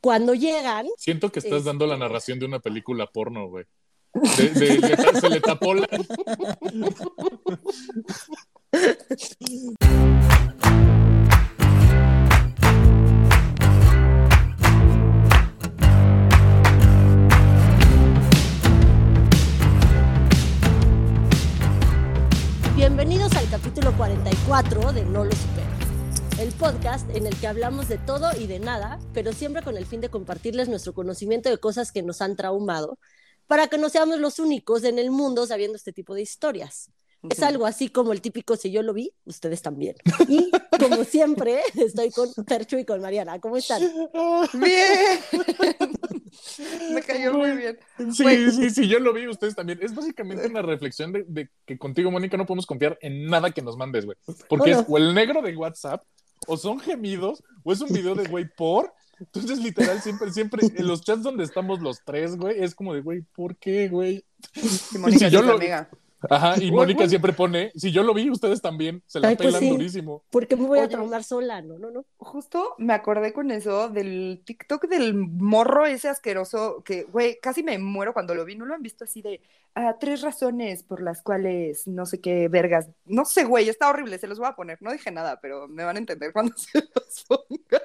[0.00, 0.86] cuando llegan.
[0.96, 3.64] Siento que estás dando la narración de una película porno, güey.
[4.36, 5.86] De, de- le- se le tapó la.
[22.76, 25.79] Bienvenidos al capítulo 44 de No lo supero.
[26.40, 29.84] El podcast en el que hablamos de todo y de nada, pero siempre con el
[29.84, 32.98] fin de compartirles nuestro conocimiento de cosas que nos han traumado,
[33.46, 36.90] para que no seamos los únicos en el mundo sabiendo este tipo de historias.
[37.28, 39.94] Es algo así como el típico si yo lo vi, ustedes también.
[40.26, 43.38] Y como siempre, estoy con Percho y con Mariana.
[43.38, 43.82] ¿Cómo están?
[44.54, 45.18] Bien.
[46.94, 47.78] Me cayó muy bien.
[48.14, 48.50] Sí, Güey.
[48.50, 49.80] sí, sí, yo lo vi, ustedes también.
[49.82, 53.60] Es básicamente una reflexión de, de que contigo, Mónica, no podemos confiar en nada que
[53.60, 54.16] nos mandes, güey.
[54.48, 54.80] Porque Bueno.
[54.80, 56.02] es o el negro de WhatsApp,
[56.46, 58.92] o son gemidos, o es un video de güey por.
[59.18, 63.02] Entonces, literal, siempre, siempre, en los chats donde estamos los tres, güey, es como de,
[63.02, 64.24] güey, ¿por qué, güey?
[64.94, 65.90] Y Mónica Si yo lo- amiga.
[66.28, 69.48] Ajá, y Mónica siempre pone, si yo lo vi, ustedes también, se la Ay, pues
[69.48, 69.70] pelan sí.
[69.70, 70.22] durísimo.
[70.30, 71.62] ¿Por qué me voy a traumar sola?
[71.62, 72.04] No, no, no.
[72.18, 77.78] Justo me acordé con eso del TikTok del morro ese asqueroso que, güey, casi me
[77.78, 78.56] muero cuando lo vi.
[78.56, 79.40] ¿No lo han visto así de
[79.74, 82.88] ah, tres razones por las cuales no sé qué vergas?
[83.06, 84.78] No sé, güey, está horrible, se los voy a poner.
[84.82, 87.79] No dije nada, pero me van a entender cuando se los ponga.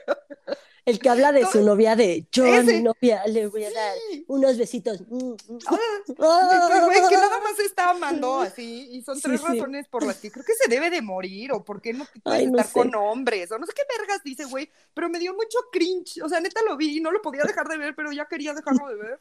[0.86, 3.95] El que habla de su novia de yo a mi novia le voy a dar
[4.28, 5.02] unos besitos.
[5.09, 5.58] Mm, mm.
[5.67, 5.77] Ah,
[6.19, 6.86] Ah.
[6.86, 9.47] Güey, que nada más está amando así, y son Sí, tres sí.
[9.47, 12.19] razones por las que creo que se debe de morir, o por qué no te
[12.19, 12.73] puedes Ay, no estar sé.
[12.73, 16.30] con hombres, o no sé qué vergas dice, güey, pero me dio mucho cringe, o
[16.30, 18.88] sea, neta lo vi y no lo podía dejar de ver, pero ya quería dejarlo
[18.88, 19.20] de ver.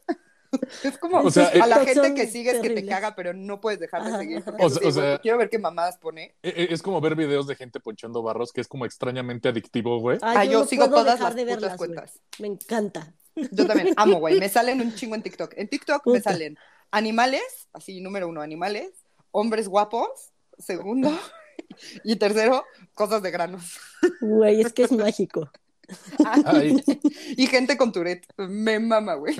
[0.84, 2.94] Es como O sea, a la gente que sigues que te terribles.
[2.94, 4.42] caga, pero no puedes dejar de Ajá, seguir.
[4.58, 6.34] O eso sea- sí, o güey, sea- quiero ver qué mamadas pone.
[6.42, 9.98] E- e- Es como ver videos de gente ponchando barros, que es como extrañamente adictivo,
[10.00, 10.18] güey.
[10.22, 11.90] Ay, Ah, yo no sigo todas las de putas verlas, güey.
[11.90, 12.20] cuentas.
[12.38, 13.12] Me encanta.
[13.50, 14.38] Yo también amo, güey.
[14.38, 15.54] Me salen un chingo en TikTok.
[15.56, 16.56] En TikTok me salen
[16.90, 18.90] animales, así número uno, animales,
[19.32, 20.08] hombres guapos,
[20.58, 21.10] segundo,
[22.04, 22.64] y tercero,
[22.94, 23.78] cosas de granos.
[24.20, 25.50] Güey, es que es mágico.
[26.46, 26.82] Ay,
[27.36, 28.26] y gente con Tourette.
[28.38, 29.36] Me mama, güey.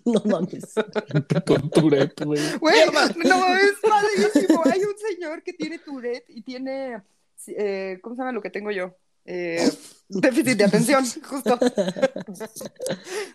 [0.04, 0.74] No mames.
[1.46, 2.40] con Tourette, güey.
[2.58, 2.80] Güey,
[3.24, 4.62] no, es padrísimo.
[4.64, 7.02] Hay un señor que tiene Tourette y tiene,
[7.48, 8.94] eh, ¿cómo se llama lo que tengo yo?
[9.30, 9.70] Eh,
[10.08, 11.58] déficit de atención, justo.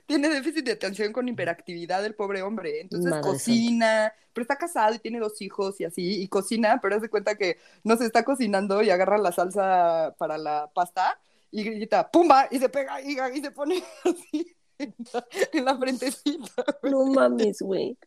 [0.07, 2.81] tiene déficit de atención con hiperactividad el pobre hombre.
[2.81, 6.95] Entonces Madre cocina, pero está casado y tiene dos hijos y así, y cocina, pero
[6.95, 11.19] hace cuenta que no se está cocinando y agarra la salsa para la pasta
[11.51, 12.47] y grita ¡pumba!
[12.49, 16.63] y se pega y, y se pone así en la, en la frentecita.
[16.83, 17.97] No mames, güey.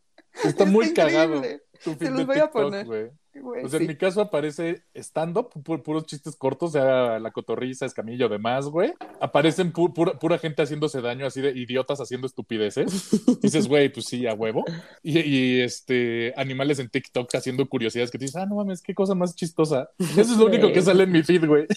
[0.44, 1.12] Está muy increíble.
[1.14, 1.42] cagado.
[1.82, 2.86] tu Se los de voy a TikTok, poner.
[2.86, 3.10] güey.
[3.40, 3.84] Güey, O sea, sí.
[3.84, 8.92] en mi caso aparece stand-up, pu- puros chistes cortos, sea la cotorriza, escamillo, demás, güey.
[9.20, 13.10] Aparecen pu- pura, pura gente haciéndose daño, así de idiotas haciendo estupideces.
[13.42, 14.64] Dices, güey, pues sí, a huevo.
[15.02, 19.14] Y, y, este, animales en TikTok haciendo curiosidades que dices, ah, no mames, qué cosa
[19.14, 19.90] más chistosa.
[19.98, 21.66] Eso es lo único que sale en mi feed, güey.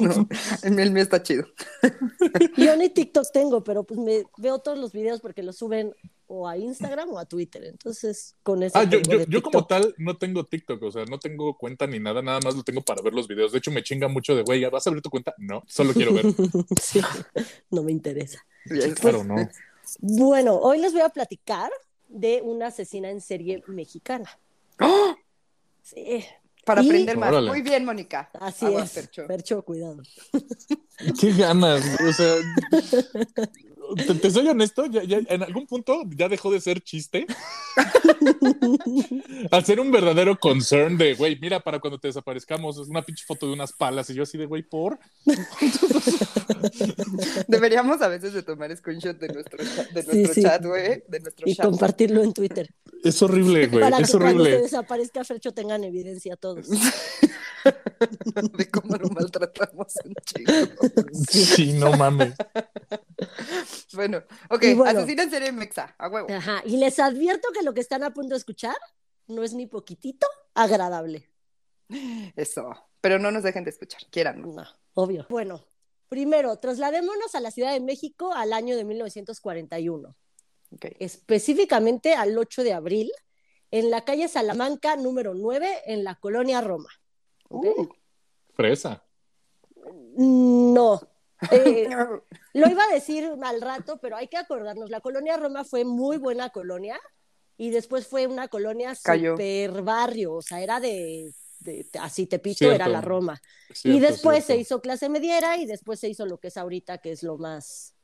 [0.00, 0.28] No,
[0.82, 1.44] el mío está chido.
[2.56, 5.92] Yo ni TikTok tengo, pero pues me veo todos los videos porque los suben
[6.30, 7.64] o a Instagram o a Twitter.
[7.64, 8.78] Entonces, con eso.
[8.78, 11.98] Ah, yo, yo, yo como tal no tengo TikTok, o sea, no tengo cuenta ni
[11.98, 13.50] nada, nada más lo tengo para ver los videos.
[13.50, 15.34] De hecho, me chinga mucho de, güey, ¿vas a abrir tu cuenta?
[15.38, 16.26] No, solo quiero ver.
[16.80, 17.00] Sí,
[17.70, 18.38] no me interesa.
[18.66, 18.94] Bien.
[18.94, 19.36] Claro, no.
[20.00, 21.70] Bueno, hoy les voy a platicar
[22.08, 24.28] de una asesina en serie mexicana.
[24.80, 25.14] ¡Oh!
[25.82, 26.24] Sí,
[26.66, 27.30] Para Y- aprender más.
[27.30, 27.48] Órale.
[27.50, 28.30] Muy bien, Mónica.
[28.34, 29.02] así Aguas, es.
[29.04, 29.26] Percho.
[29.26, 30.02] Percho, cuidado.
[31.18, 32.34] Qué ganas, o sea.
[33.96, 37.26] Te, te soy honesto, ya, ya- en algún punto ya dejó de ser chiste.
[39.50, 43.24] Al ser un verdadero concern de, güey, mira, para cuando te desaparezcamos, es una pinche
[43.26, 44.10] foto de unas palas.
[44.10, 44.98] Y yo así de, güey, por.
[47.48, 50.42] Deberíamos a veces de tomar screenshot de nuestro, chat- de nuestro sí.
[50.42, 51.02] chat, güey.
[51.08, 51.66] De nuestro Y chat.
[51.66, 52.68] compartirlo en Twitter.
[53.04, 54.62] Es horrible, güey, para es que cuando se horrible.
[54.62, 56.66] desaparezca Fercho tengan evidencia todos.
[58.56, 60.52] De cómo lo maltratamos un chico.
[61.12, 62.34] Sí, no mames.
[63.94, 65.00] Bueno, ok, bueno.
[65.00, 66.28] asesina en serie mexa, a huevo.
[66.30, 66.62] Ajá.
[66.64, 68.76] Y les advierto que lo que están a punto de escuchar
[69.26, 71.30] no es ni poquitito agradable.
[72.36, 72.70] Eso.
[73.00, 74.42] Pero no nos dejen de escuchar, quieran.
[74.42, 74.64] No,
[74.94, 75.26] obvio.
[75.30, 75.64] Bueno,
[76.08, 80.16] primero, trasladémonos a la Ciudad de México al año de 1941,
[80.72, 80.86] Ok.
[80.98, 83.10] específicamente al 8 de abril,
[83.70, 86.88] en la calle Salamanca número 9, en la colonia Roma.
[87.48, 87.86] Uh.
[88.54, 89.04] Fresa.
[90.16, 91.00] No.
[91.50, 91.88] Eh,
[92.54, 96.16] lo iba a decir al rato, pero hay que acordarnos, la colonia Roma fue muy
[96.18, 96.98] buena colonia
[97.56, 99.32] y después fue una colonia Cayó.
[99.32, 102.74] super barrio, o sea, era de, de- así Tepito Cierto.
[102.76, 103.40] era la Roma.
[103.70, 106.98] y Cierto, después se hizo clase mediera y después se hizo lo que es ahorita,
[106.98, 107.94] que es lo más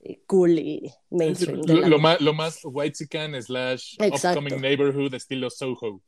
[0.00, 1.60] eh, cool y mainstream.
[1.66, 2.94] Lo, lo más, lo más white
[3.42, 4.40] slash Exacto.
[4.40, 6.02] upcoming neighborhood estilo Soho.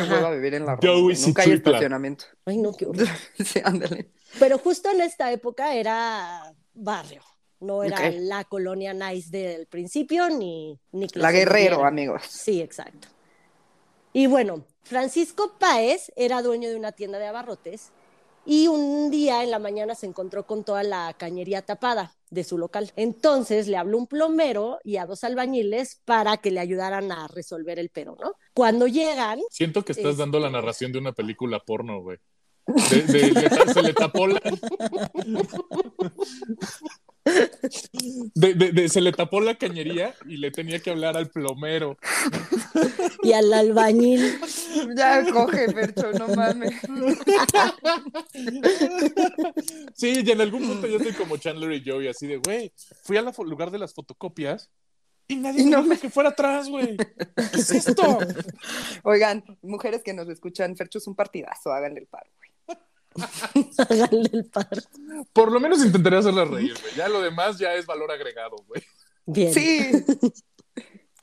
[0.00, 1.16] Vuelva a vivir en la Joey Roma, güey.
[1.26, 2.24] Nunca hay estacionamiento.
[2.44, 3.08] Ay, no, qué horror.
[3.44, 4.10] sí, ándale.
[4.38, 7.22] Pero justo en esta época era barrio.
[7.60, 11.88] No era la colonia nice del principio ni, ni La Guerrero, obrera.
[11.88, 12.22] amigos.
[12.28, 13.08] Sí, exacto.
[14.12, 17.90] Y bueno, Francisco Páez era dueño de una tienda de abarrotes
[18.44, 22.58] y un día en la mañana se encontró con toda la cañería tapada de su
[22.58, 22.92] local.
[22.96, 27.78] Entonces le habló un plomero y a dos albañiles para que le ayudaran a resolver
[27.78, 28.34] el pedo, ¿no?
[28.52, 32.18] Cuando llegan, Siento que estás Este- dando la narración de una película porno, güey.
[32.66, 34.40] De- de- ta- se le tapó la...
[38.74, 41.96] De- se le tapó la cañería y le tenía que hablar al plomero.
[43.22, 44.38] y al albañil,
[44.96, 46.72] Ya coge, Percho, no mames.
[49.94, 52.72] Sí, y en algún punto yo estoy como Chandler y Joey, así de, güey,
[53.02, 54.70] fui al lugar de las fotocopias
[55.28, 56.96] y nadie Y me no me- que fuera atrás, güey.
[56.96, 58.18] ¿Qué es esto?
[59.04, 62.30] Oigan, mujeres que nos escuchan, Fercho es un partidazo, háganle el paro.
[63.78, 64.68] Háganle el par.
[65.32, 66.94] Por lo menos intentaré hacerla reír, güey.
[66.96, 68.82] Ya lo demás ya es valor agregado, güey.
[69.26, 69.52] Bien.
[69.54, 69.90] Sí.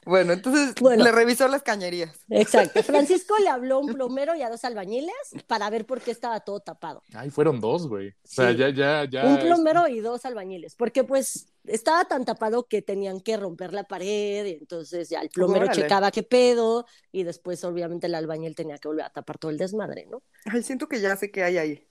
[0.04, 1.04] Bueno, entonces Bueno.
[1.04, 2.18] le revisó las cañerías.
[2.30, 2.82] Exacto.
[2.84, 5.14] Francisco le habló a un plomero y a dos albañiles
[5.46, 7.04] para ver por qué estaba todo tapado.
[7.14, 8.10] Ay, fueron dos, güey.
[8.10, 8.58] O sea, Sí.
[8.58, 9.26] ya, ya, ya.
[9.26, 13.84] un plomero y dos albañiles, porque pues estaba tan tapado que tenían que romper la
[13.84, 15.80] pared, y entonces ya el plomero Órale.
[15.82, 19.58] checaba qué pedo, y después obviamente el albañil tenía que volver a tapar todo el
[19.60, 20.24] desmadre, ¿no?
[20.46, 21.88] Ay, siento que ya sé qué hay ahí.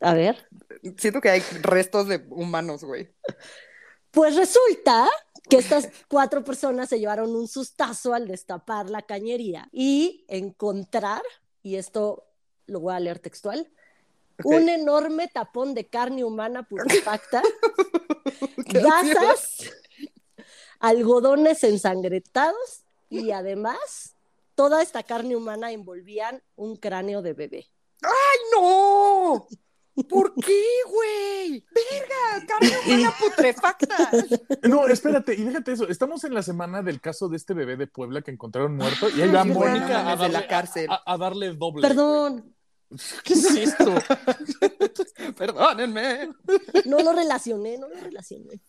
[0.00, 0.48] A ver.
[0.96, 3.08] Siento que hay restos de humanos, güey.
[4.10, 5.08] Pues resulta
[5.48, 11.22] que estas cuatro personas se llevaron un sustazo al destapar la cañería y encontrar,
[11.62, 12.24] y esto
[12.66, 13.68] lo voy a leer textual,
[14.44, 17.42] un enorme tapón de carne humana putrefacta,
[18.68, 19.70] Qué gasas,
[20.78, 24.14] algodones ensangrentados y además
[24.54, 27.70] toda esta carne humana envolvían un cráneo de bebé.
[28.02, 29.46] ¡Ay, no!
[30.08, 31.64] ¿Por qué, güey?
[31.70, 32.46] ¡Verga!
[32.46, 34.10] ¡Carne humana putrefacta!
[34.68, 35.88] No, espérate, y déjate eso.
[35.88, 39.22] Estamos en la semana del caso de este bebé de Puebla que encontraron muerto y
[39.22, 40.86] ahí va Ay, no Mónica a de la darle, cárcel.
[40.90, 41.82] a- a darle doble.
[41.86, 42.54] Perdón,
[43.24, 43.94] ¿Qué es esto?
[45.36, 46.30] Perdónenme.
[46.86, 48.60] no lo relacioné, no lo relacioné.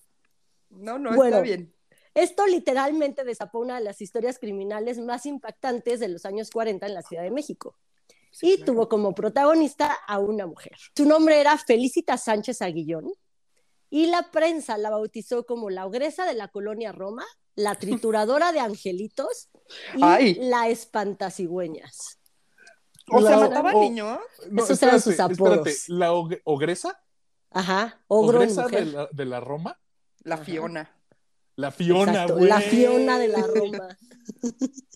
[0.70, 1.38] No, no, Bueno.
[1.38, 1.74] está bien.
[2.16, 6.94] Esto literalmente destapó una de las historias criminales más impactantes de los años 40 en
[6.96, 7.78] la Ciudad de México.
[8.42, 10.74] Y tuvo como protagonista a una mujer.
[10.96, 13.12] Su nombre era Felicita Sánchez Aguillón
[13.90, 18.60] y la prensa la bautizó como la ogresa de la colonia Roma, la trituradora de
[18.60, 19.50] angelitos
[19.96, 20.36] y Ay.
[20.36, 22.20] la espantacigüeñas.
[23.12, 24.20] O sea, La- mataba o- niños.
[24.52, 25.68] No, Esos eran sus apodos.
[25.68, 25.78] espérate.
[25.88, 27.02] ¿La og- ogresa?
[27.52, 29.80] Ajá, ogro ¿Ogresa de la, de la Roma?
[30.20, 30.44] La Ajá.
[30.44, 30.96] Fiona.
[31.56, 32.48] La Fiona, Exacto, güey.
[32.48, 33.98] la Fiona de la Roma.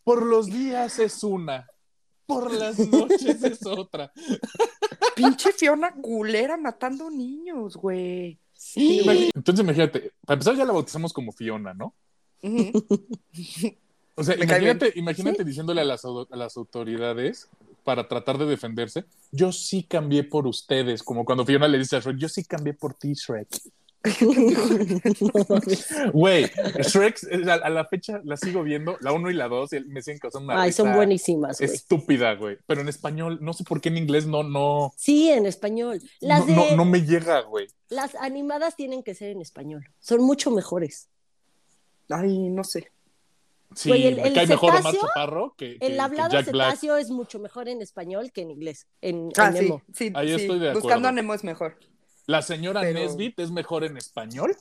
[0.04, 1.68] Por los días es una.
[2.26, 4.12] Por las noches es otra.
[5.16, 8.40] Pinche Fiona culera matando niños, güey.
[9.04, 11.94] Imagi- Entonces imagínate, para empezar ya la bautizamos como Fiona, ¿no?
[14.16, 14.44] O sea, Me
[14.96, 17.50] imagínate, diciéndole a las, a las autoridades
[17.84, 22.00] para tratar de defenderse, yo sí cambié por ustedes, como cuando Fiona le dice a
[22.00, 23.48] Shrek, yo sí cambié por ti, Shrek.
[26.14, 29.70] Güey, Shrek, eh, a, a la fecha la sigo viendo, la 1 y la 2,
[29.88, 31.72] me siguen causando una Ay, son buenísimas, güey.
[31.72, 32.58] estúpida, güey.
[32.68, 36.02] Pero en español, no sé por qué en inglés no, no, Sí, en español.
[36.20, 37.68] Las, no, de, no, no me llega, güey.
[37.90, 39.86] las animadas tienen que ser en español.
[40.00, 41.10] Son mucho mejores.
[42.10, 42.92] Ay, no sé.
[43.76, 46.30] Sí, Güey, el- me el cae mejor Omar cetáceo, Chaparro que, que- El que hablado
[46.30, 46.46] Black.
[46.46, 48.86] cetáceo es mucho mejor en español que en inglés.
[49.02, 49.82] En, Ah, en sí, Nemo.
[49.94, 50.34] sí, Ahí sí.
[50.42, 50.82] estoy de acuerdo.
[50.82, 51.76] Buscando a Nemo es mejor.
[52.26, 54.56] La señora Pero- Nesbit es mejor en español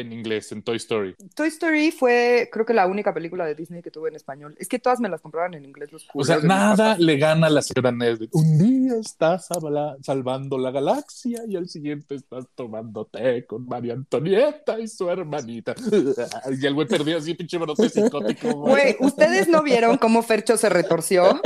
[0.00, 1.14] en inglés, en Toy Story.
[1.34, 4.54] Toy Story fue, creo que la única película de Disney que tuve en español.
[4.58, 7.50] Es que todas me las compraban en inglés los O sea, nada le gana a
[7.50, 8.30] la señora Nesbit.
[8.34, 13.94] Un día estás habla- salvando la galaxia y al siguiente estás tomando té con María
[13.94, 15.74] Antonieta y su hermanita.
[16.60, 20.68] Y el güey perdió así, pinche brote psicótico, Güey, ustedes no vieron cómo Fercho se
[20.68, 21.40] retorció,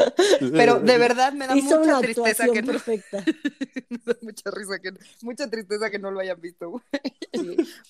[0.53, 3.25] pero de verdad me da Hizo mucha una tristeza que no, perfecta.
[3.91, 6.71] me da mucha risa que mucha tristeza que no lo hayan visto.
[6.71, 6.83] güey.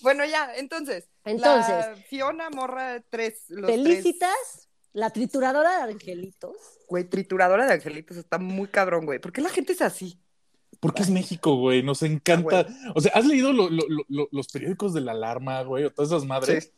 [0.00, 1.08] Bueno, ya, entonces.
[1.24, 1.68] Entonces.
[1.86, 3.44] la Fiona morra tres.
[3.48, 6.56] Los Felicitas, la trituradora de angelitos.
[6.88, 9.18] Güey, trituradora de angelitos está muy cabrón, güey.
[9.18, 10.18] ¿Por qué la gente es así?
[10.80, 11.82] Porque es México, güey.
[11.82, 12.66] Nos encanta.
[12.94, 15.84] O sea, ¿has leído lo- lo- lo- lo- los periódicos de la alarma, güey?
[15.84, 16.64] O todas esas madres.
[16.64, 16.70] Sí.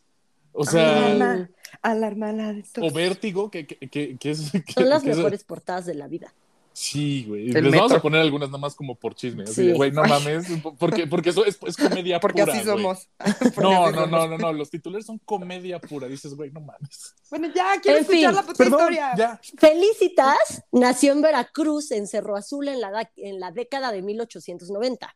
[0.52, 1.50] O sea, Alarma,
[1.80, 4.50] alarma de o Vértigo, que, que, que, que es.
[4.66, 6.34] que- Son las que es- mejores portadas de la vida.
[6.72, 7.50] Sí, güey.
[7.50, 9.42] El Les vamos a poner algunas nada más como por chisme.
[9.42, 9.66] Así Sí.
[9.66, 10.46] de, güey, no mames.
[10.78, 12.54] Porque, porque eso es, es comedia Porque pura.
[12.54, 12.76] así güey.
[12.76, 13.08] somos.
[13.54, 14.10] Porque No, así no, somos.
[14.10, 14.52] no, no, no.
[14.52, 16.06] Los titulares son comedia pura.
[16.08, 17.14] Dices, güey, no mames.
[17.28, 19.12] Bueno, ya, quiero En escuchar fin, la puta Perdón, historia.
[19.16, 19.40] ya.
[19.58, 25.14] Felicitas nació en Veracruz, en Cerro Azul, en la, en la década de 1890.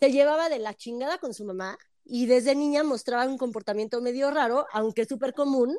[0.00, 4.30] Se llevaba de la chingada con su mamá y desde niña mostraba un comportamiento medio
[4.30, 5.76] raro, aunque súper común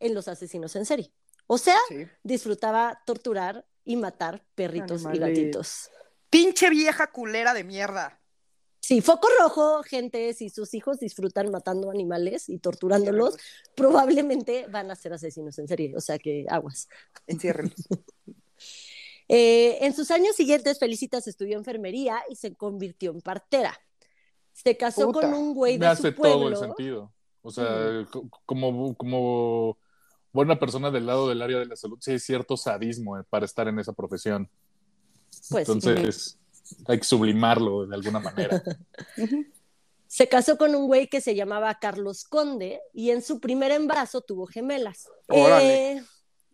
[0.00, 1.12] en los asesinos en serie.
[1.46, 2.06] O sea, Sí.
[2.22, 5.90] disfrutaba torturar y matar perritos y gatitos.
[6.30, 8.18] Pinche vieja culera de mierda.
[8.80, 13.36] Sí, foco rojo, gente, si sus hijos disfrutan matando animales y torturándolos,
[13.76, 16.88] probablemente van a ser asesinos en serie, o sea que aguas.
[17.26, 17.76] Enciérrenlos.
[19.28, 23.78] Eh, en sus años siguientes, Felicitas estudió enfermería y se convirtió en partera.
[24.52, 25.30] Se casó Puta.
[25.30, 26.38] con un güey Me de hace su pueblo.
[26.38, 27.14] todo el sentido.
[27.40, 29.78] O sea, co- como, como
[30.32, 33.44] buena persona del lado del área de la salud, sí hay cierto sadismo eh, para
[33.44, 34.48] estar en esa profesión.
[35.50, 35.72] Pues, sí.
[35.72, 36.38] Entonces,
[36.86, 38.62] hay que sublimarlo de alguna manera.
[40.06, 44.20] Se casó con un güey que se llamaba Carlos Conde y en su primer embarazo
[44.20, 45.08] tuvo gemelas.
[45.30, 46.02] Eh,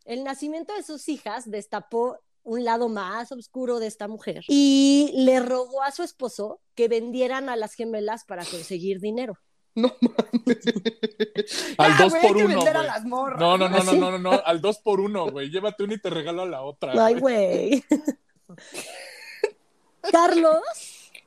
[0.05, 5.41] el nacimiento de sus hijas destapó un lado más oscuro de esta mujer y le
[5.41, 9.35] rogó a su esposo que vendieran a las gemelas para conseguir dinero.
[9.79, 11.75] No mames.
[11.79, 12.91] Al Ya, dos güey, hay por que uno, vender a güey.
[12.91, 13.41] las morras.
[13.41, 15.51] No, no, no, no, no, no, no, al dos por uno, güey.
[15.51, 16.93] Llévate una y te regalo a la otra.
[17.05, 17.85] Ay, güey.
[20.13, 20.63] Carlos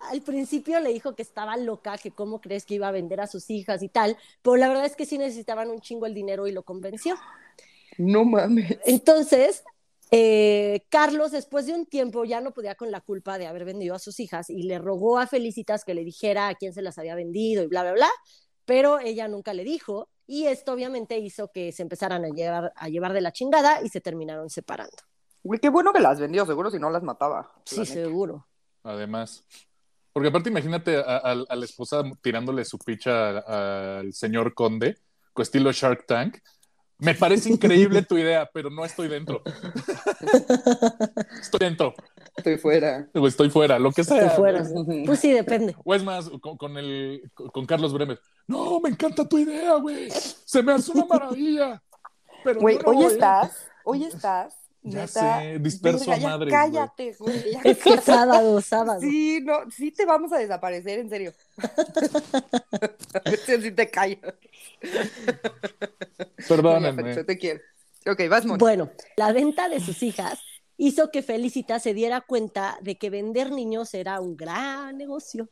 [0.10, 3.27] al principio le dijo que estaba loca, que cómo crees que iba a vender a
[3.27, 6.48] sus hijas y tal, pero la verdad es que sí necesitaban un chingo el dinero
[6.48, 7.15] y lo convenció.
[7.98, 8.77] No mames.
[8.86, 9.63] Entonces,
[10.12, 13.96] eh, Carlos, después de un tiempo, ya no podía con la culpa de haber vendido
[13.96, 16.98] a sus hijas y le rogó a Felicitas que le dijera a quién se las
[16.98, 18.10] había vendido y bla, bla, bla,
[18.65, 22.89] pero ella nunca le dijo y esto obviamente hizo que se empezaran a llevar, a
[22.89, 24.98] llevar de la chingada y se terminaron separando.
[25.44, 27.51] Güey, qué bueno que las vendió, seguro si no las mataba.
[27.65, 28.48] Sí, la seguro.
[28.84, 29.44] Además.
[30.13, 34.98] Porque aparte, imagínate a, a- a la esposa tirándole su picha al señor Conde,
[35.34, 36.38] con estilo Shark Tank.
[37.01, 39.41] Me parece increíble tu idea, pero no estoy dentro.
[41.41, 41.93] estoy dentro,
[42.38, 43.08] Estoy fuera.
[43.13, 44.27] o estoy fuera, lo que sea.
[44.27, 44.63] Estoy fuera.
[45.05, 45.75] Pues sí, depende.
[45.84, 48.20] O es más, con, con el, con Carlos Bremer.
[48.48, 50.10] No, me encanta tu idea, güey.
[50.12, 51.81] Se me hace una maravilla.
[52.43, 53.05] Pero Güey, no hoy voy.
[53.05, 55.40] estás, hoy estás, Ya neta.
[55.40, 56.40] sé, disperso a ya.
[56.50, 57.52] Cállate, güey.
[57.52, 59.00] ya Es que es sábado, sábado.
[59.00, 61.34] Sí, no, sí te vamos a desaparecer, en serio.
[63.26, 64.34] Así te callas.
[66.48, 67.16] Perdónenme.
[67.16, 67.60] Yo te quiero.
[68.08, 68.46] Ok, vas.
[68.46, 70.40] Bueno, la venta de sus hijas
[70.78, 75.50] hizo que Felicita se diera cuenta de que vender niños era un gran negocio.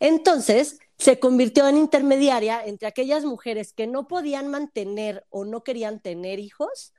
[0.00, 6.00] Entonces, se convirtió en intermediaria entre aquellas mujeres que no podían mantener o no querían
[6.00, 6.94] tener hijos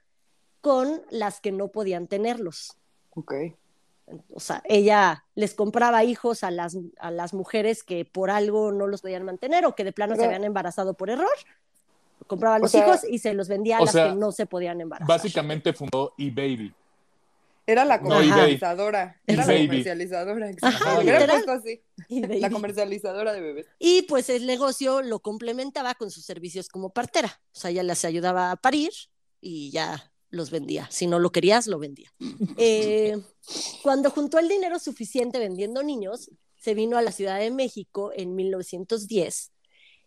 [0.61, 2.75] con las que no podían tenerlos.
[3.11, 3.33] Ok.
[4.33, 8.87] O sea, ella les compraba hijos a las, a las mujeres que por algo no
[8.87, 11.27] los podían mantener o que de plano se Pero- habían embarazado por error.
[12.25, 14.45] Compraba O los sea- hijos y se los vendía a las sea, que no se
[14.45, 15.07] podían embarazar.
[15.07, 16.73] Básicamente fundó eBaby.
[17.69, 19.19] Era la No, comercializadora.
[19.27, 20.51] Era la comercializadora.
[20.61, 20.99] Ajá,
[21.53, 21.81] así.
[22.39, 23.67] La comercializadora de bebés.
[23.77, 27.41] Y pues el negocio lo complementaba con sus servicios como partera.
[27.53, 28.91] O sea, ella les ayudaba a parir
[29.41, 30.87] y ya los vendía.
[30.91, 32.11] Si no lo querías, lo vendía.
[32.59, 33.17] Eh,
[33.83, 38.35] cuando juntó el dinero suficiente vendiendo niños, se vino a la Ciudad de México en
[38.35, 39.51] 1910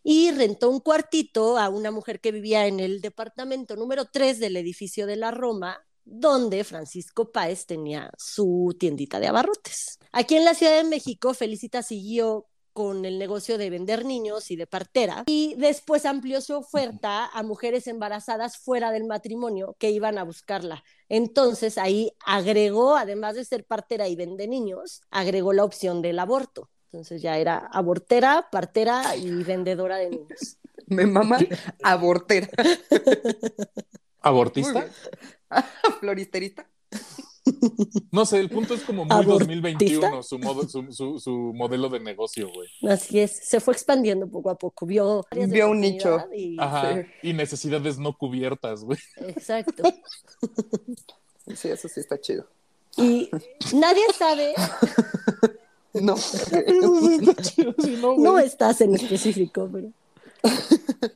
[0.03, 4.57] y rentó un cuartito a una mujer que vivía en el departamento número 3 del
[4.57, 9.99] edificio de la Roma, donde Francisco Páez tenía su tiendita de abarrotes.
[10.13, 14.57] Aquí en la Ciudad de México, Felicita siguió con el negocio de vender niños y
[14.57, 20.19] de partera y después amplió su oferta a mujeres embarazadas fuera del matrimonio que iban
[20.19, 20.85] a buscarla.
[21.09, 26.71] Entonces ahí agregó, además de ser partera y vende niños, agregó la opción del aborto.
[26.93, 30.59] Entonces ya era abortera, partera y vendedora de niños.
[30.87, 31.39] Me mama
[31.83, 32.49] abortera.
[34.21, 34.87] ¿Abortista?
[36.01, 36.69] Floristerista.
[38.13, 39.39] No sé, el punto es como muy ¿Abortista?
[39.45, 42.69] 2021 su, modo, su, su, su modelo de negocio, güey.
[42.93, 46.19] Así es, se fue expandiendo poco a poco, vio, Vio un nicho.
[46.37, 47.07] y- Ajá.
[47.23, 48.99] Y necesidades no cubiertas, güey.
[49.17, 49.83] Exacto.
[51.55, 52.47] Sí, eso sí está chido.
[52.97, 53.31] Y
[53.75, 54.53] nadie sabe,
[55.95, 56.15] No.
[58.19, 59.91] No estás en específico, pero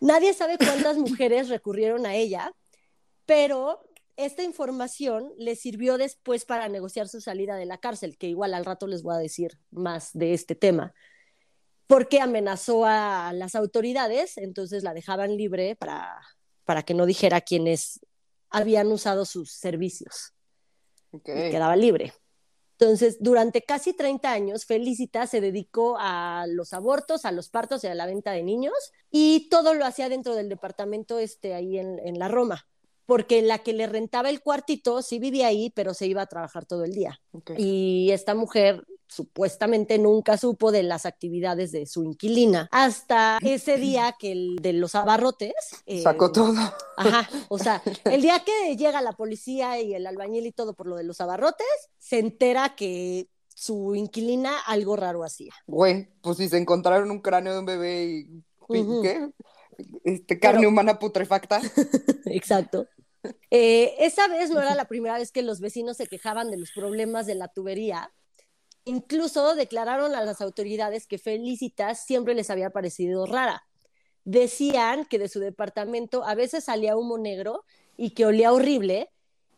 [0.00, 2.52] nadie sabe cuántas mujeres recurrieron a ella,
[3.26, 3.80] pero
[4.18, 8.64] esta información le sirvió después para negociar su salida de la cárcel, que igual al
[8.64, 10.92] rato les voy a decir más de este tema,
[11.86, 16.20] porque amenazó a las autoridades, entonces la dejaban libre para,
[16.64, 18.00] para que no dijera quiénes
[18.50, 20.34] habían usado sus servicios.
[21.12, 22.12] Y quedaba libre.
[22.72, 27.86] Entonces, durante casi 30 años, Felicita se dedicó a los abortos, a los partos y
[27.86, 28.74] a la venta de niños,
[29.12, 32.66] y todo lo hacía dentro del departamento este, ahí en, en la Roma,
[33.08, 36.66] porque la que le rentaba el cuartito sí vivía ahí, pero se iba a trabajar
[36.66, 37.18] todo el día.
[37.56, 44.14] Y esta mujer supuestamente nunca supo de las actividades de su inquilina hasta ese día
[44.18, 45.54] que el de los abarrotes
[45.86, 46.52] eh, Sacó todo.
[46.98, 50.86] Ajá, o sea, el día que llega la policía y el albañil y todo por
[50.86, 55.54] lo de los abarrotes, se entera que su inquilina algo raro hacía.
[55.66, 58.44] Güey, pues si se encontraron un cráneo de un bebé y.
[60.04, 61.60] Este, carne Pero- humana putrefacta.
[62.26, 62.86] Exacto.
[63.50, 66.72] Eh, esa vez no era la primera vez que los vecinos se quejaban de los
[66.72, 68.12] problemas de la tubería.
[68.84, 73.64] Incluso declararon a las autoridades que Felicitas siempre les había parecido rara.
[74.24, 77.64] Decían que de su departamento a veces salía humo negro
[77.96, 79.10] y que olía horrible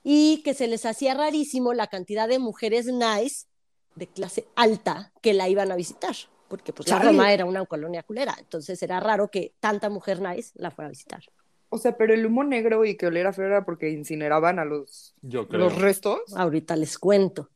[0.03, 3.47] y que se les hacía rarísimo la cantidad de mujeres nice
[3.95, 6.15] de clase alta que la iban a visitar,
[6.49, 6.99] porque pues la.
[6.99, 10.91] Roma era una colonia culera, entonces era raro que tanta mujer nice la fuera a
[10.91, 11.23] visitar.
[11.71, 15.15] O sea, pero el humo negro y que oliera feo era porque incineraban a los,
[15.23, 15.61] Yo creo.
[15.61, 16.21] los restos.
[16.37, 17.49] Ahorita les cuento.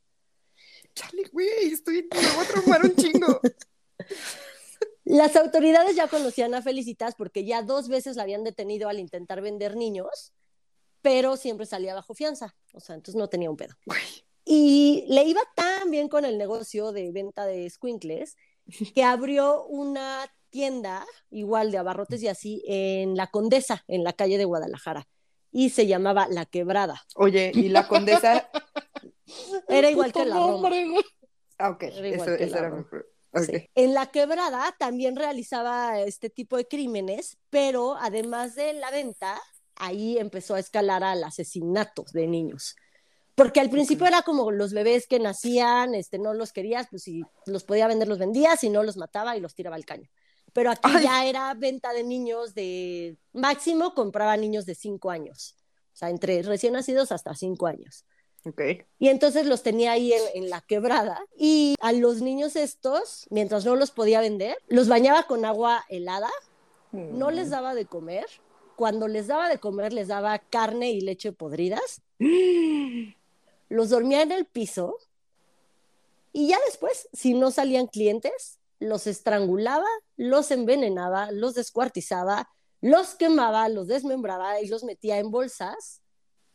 [0.95, 3.41] Chale, güey, estoy, me voy a traumar un chingo.
[5.03, 9.39] Las autoridades ya conocían a Felicitas porque ya dos veces la habían detenido al intentar
[9.39, 10.33] vender niños,
[11.03, 13.75] pero siempre salía bajo fianza, o sea, entonces no tenía un pedo.
[14.43, 18.35] Y le iba tan bien con el negocio de venta de squinkles
[18.95, 20.25] que abrió una
[20.59, 25.05] tienda igual de abarrotes y así en La Condesa, en la calle de Guadalajara,
[25.51, 27.03] y se llamaba La Quebrada.
[27.15, 28.49] Oye, y la condesa.
[29.67, 30.69] Era igual que la Roma.
[31.57, 31.83] Ah, ok.
[31.83, 32.87] Era igual Eso, que eso la era Roma.
[32.89, 32.99] mi-
[33.41, 33.45] ok.
[33.45, 33.69] Sí.
[33.75, 39.37] En la quebrada también realizaba este tipo de crímenes, pero además de la venta,
[39.75, 42.77] ahí empezó a escalar al asesinato de niños.
[43.35, 47.23] Porque al principio era como los bebés que nacían, este, no los querías, pues si
[47.45, 50.09] los podía vender, los vendía, si no los mataba y los tiraba al caño.
[50.55, 51.03] Pero aquí Ay.
[51.03, 55.57] ya era venta de niños de máximo, compraba niños de cinco años.
[55.93, 58.05] O sea, entre recién nacidos hasta cinco años.
[58.99, 61.19] Y entonces los tenía ahí en, en la quebrada.
[61.37, 66.31] Y a los niños estos, mientras no los podía vender, los bañaba con agua helada,
[66.93, 68.25] no les daba de comer.
[68.77, 72.01] Cuando les daba de comer, les daba carne y leche podridas.
[73.67, 74.97] Los dormía en el piso.
[76.31, 82.49] Y ya después, si no salían clientes, los estrangulaba, los envenenaba, los descuartizaba,
[82.81, 86.01] los quemaba, los desmembraba y los metía en bolsas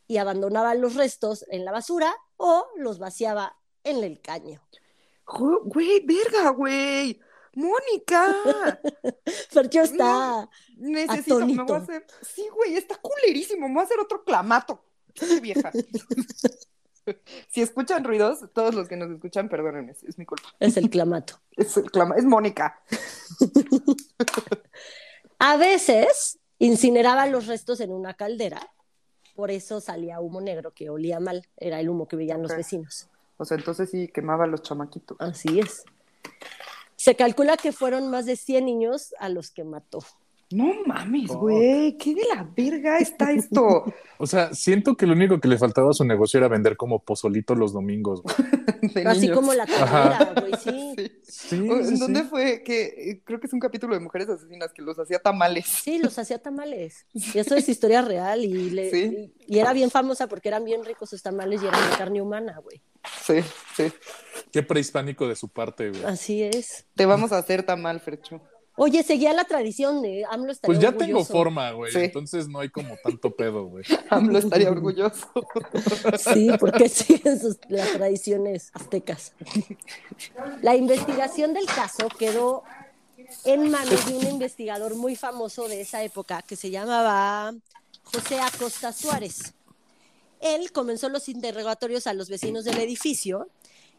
[0.07, 4.61] y abandonaba los restos en la basura o los vaciaba en el caño.
[5.25, 7.21] Güey, verga, güey.
[7.53, 8.33] Mónica,
[9.49, 10.49] Fercho está.
[10.77, 12.05] necesito, me voy a hacer.
[12.21, 13.67] Sí, güey, está culerísimo.
[13.67, 14.83] Me voy a hacer otro clamato.
[15.13, 15.71] Qué vieja.
[17.49, 20.49] si escuchan ruidos, todos los que nos escuchan, perdónenme, es mi culpa.
[20.59, 21.39] Es el clamato.
[21.57, 22.81] Es, el clama- es Mónica.
[25.39, 28.69] A veces incineraba los restos en una caldera,
[29.35, 33.07] por eso salía humo negro que olía mal, era el humo que veían los vecinos.
[33.37, 35.17] O sea, entonces sí quemaba a los chamaquitos.
[35.19, 35.83] Así es.
[36.95, 40.03] Se calcula que fueron más de 100 niños a los que mató.
[40.51, 41.97] No mames, güey.
[41.97, 43.85] ¿Qué de la verga está esto?
[44.23, 47.03] O sea, siento que lo único que le faltaba a su negocio era vender como
[47.03, 48.21] pozolito los domingos,
[49.07, 49.35] Así niños.
[49.35, 50.95] como la tablera, güey, sí.
[51.23, 51.57] Sí.
[51.57, 52.27] Sí, O- sí, ¿En dónde sí.
[52.29, 52.61] fue?
[52.61, 55.65] Que eh, creo que es un capítulo de Mujeres Asesinas que los hacía tamales.
[55.65, 57.07] Sí, los hacía tamales.
[57.13, 58.45] Y eso es historia real.
[58.45, 59.31] Y, le- Sí.
[59.47, 62.21] y, y era bien famosa porque eran bien ricos sus tamales y eran de carne
[62.21, 62.79] humana, güey.
[63.23, 63.39] Sí,
[63.75, 63.91] sí.
[64.51, 66.03] Qué prehispánico de su parte, güey.
[66.03, 66.85] Así es.
[66.93, 68.39] Te vamos a hacer tamal, Fercho.
[68.77, 71.91] Oye, seguía la tradición de AMLO estaría Pues ya tengo forma, güey.
[71.91, 71.99] Sí.
[71.99, 73.83] Entonces no hay como tanto pedo, güey.
[74.09, 75.27] AMLO estaría orgulloso.
[76.17, 79.33] Sí, porque siguen sus, las tradiciones aztecas.
[80.61, 82.63] La investigación del caso quedó
[83.45, 87.53] en manos de un investigador muy famoso de esa época que se llamaba
[88.03, 89.53] José Acosta Suárez.
[90.39, 93.49] Él comenzó los interrogatorios a los vecinos del edificio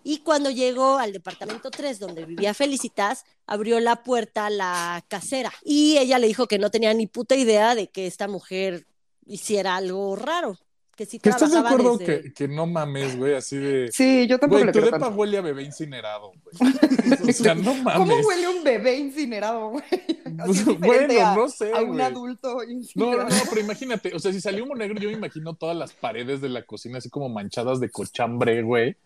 [0.05, 5.53] y cuando llegó al departamento 3 donde vivía Felicitas, abrió la puerta a la casera
[5.65, 8.87] y ella le dijo que no tenía ni puta idea de que esta mujer
[9.27, 10.59] hiciera algo raro,
[10.97, 13.35] que sí ¿Que estás de acuerdo desde- que, que no mames, güey?
[13.35, 13.91] Así de.
[13.93, 15.17] Sí, yo tampoco Güey, tu creo depa tanto.
[15.17, 16.73] huele a bebé incinerado, güey.
[17.29, 17.99] O sea, no mames.
[17.99, 19.85] ¿Cómo huele un bebé incinerado, güey?
[20.45, 22.01] Pues, bueno, a, no sé, a un güey.
[22.01, 23.29] adulto No, incinerado.
[23.29, 25.93] no, no, pero imagínate, o sea, si salió humo negro, yo me imagino todas las
[25.93, 28.97] paredes de la cocina así como manchadas de cochambre, güey.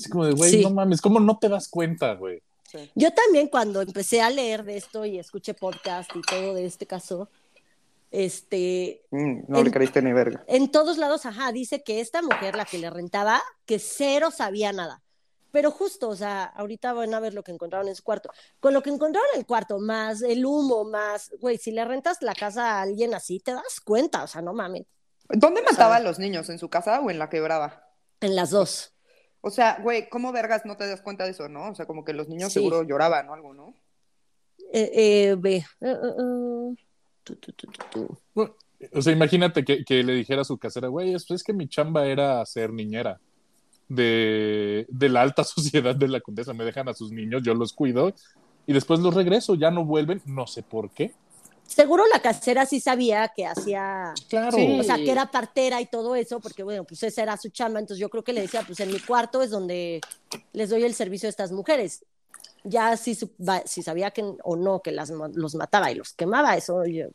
[0.00, 0.62] Así como de, güey, Sí.
[0.62, 2.42] no mames, ¿cómo no te das cuenta, güey?
[2.94, 6.86] Yo también cuando empecé a leer de esto y escuché podcast y todo de este
[6.86, 7.28] caso,
[8.12, 10.42] Este, Mm, no le En- creíste ni verga.
[10.48, 14.72] en todos lados, ajá, dice que esta mujer, la que le rentaba, que cero sabía
[14.72, 15.00] nada.
[15.52, 18.30] Pero justo, o sea, ahorita van a ver lo que encontraron en su cuarto.
[18.58, 22.20] Con lo que encontraron en el cuarto, más el humo, más, güey, si le rentas
[22.20, 24.86] la casa a alguien así, te das cuenta, o sea, no mames,
[25.32, 26.48] ¿Dónde mataba a los niños?
[26.50, 27.86] ¿En su casa o en la quebrada?
[28.20, 28.92] en las dos.
[29.42, 31.70] O sea, güey, ¿cómo vergas no te das cuenta de eso, no?
[31.70, 32.58] O sea, como que los niños Sí.
[32.60, 33.74] seguro lloraban o algo, ¿no?
[34.72, 35.56] Eh, eh, ve.
[35.56, 36.74] eh, eh, eh.
[37.24, 38.18] Tu, tu, tu, tu, tu.
[38.34, 38.54] Bueno,
[38.94, 41.68] O sea, imagínate que, que le dijera a su casera, güey, es, es que mi
[41.68, 43.20] chamba era ser niñera
[43.88, 46.52] de, de la alta sociedad de la condesa.
[46.54, 48.12] Me dejan a sus niños, yo los cuido
[48.66, 49.54] y después los regreso.
[49.54, 51.12] Ya no vuelven, no sé por qué.
[51.74, 54.52] Seguro la casera sí sabía que hacía, Claro.
[54.56, 54.78] Sí.
[54.80, 57.78] o sea, que era partera y todo eso, porque bueno, pues esa era su chamba,
[57.78, 60.00] entonces yo creo que le decía, pues en mi cuarto es donde
[60.52, 62.04] les doy el servicio a estas mujeres.
[62.64, 63.16] Ya si,
[63.66, 67.06] si sabía que o no que las, los mataba y los quemaba, eso yo-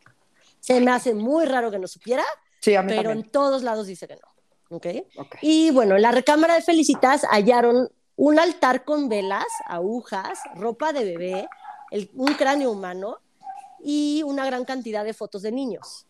[0.61, 2.23] se me hace muy raro que no supiera,
[2.61, 3.31] Sí, a mí pero en también.
[3.31, 4.75] todos lados dice que no.
[4.77, 4.87] ¿ok?
[5.17, 5.35] Ok.
[5.41, 11.03] Y bueno, en la recámara de Felicitas hallaron un altar con velas, agujas, ropa de
[11.03, 11.47] bebé,
[11.91, 13.19] el- un cráneo humano
[13.83, 16.05] y una gran cantidad de fotos de niños.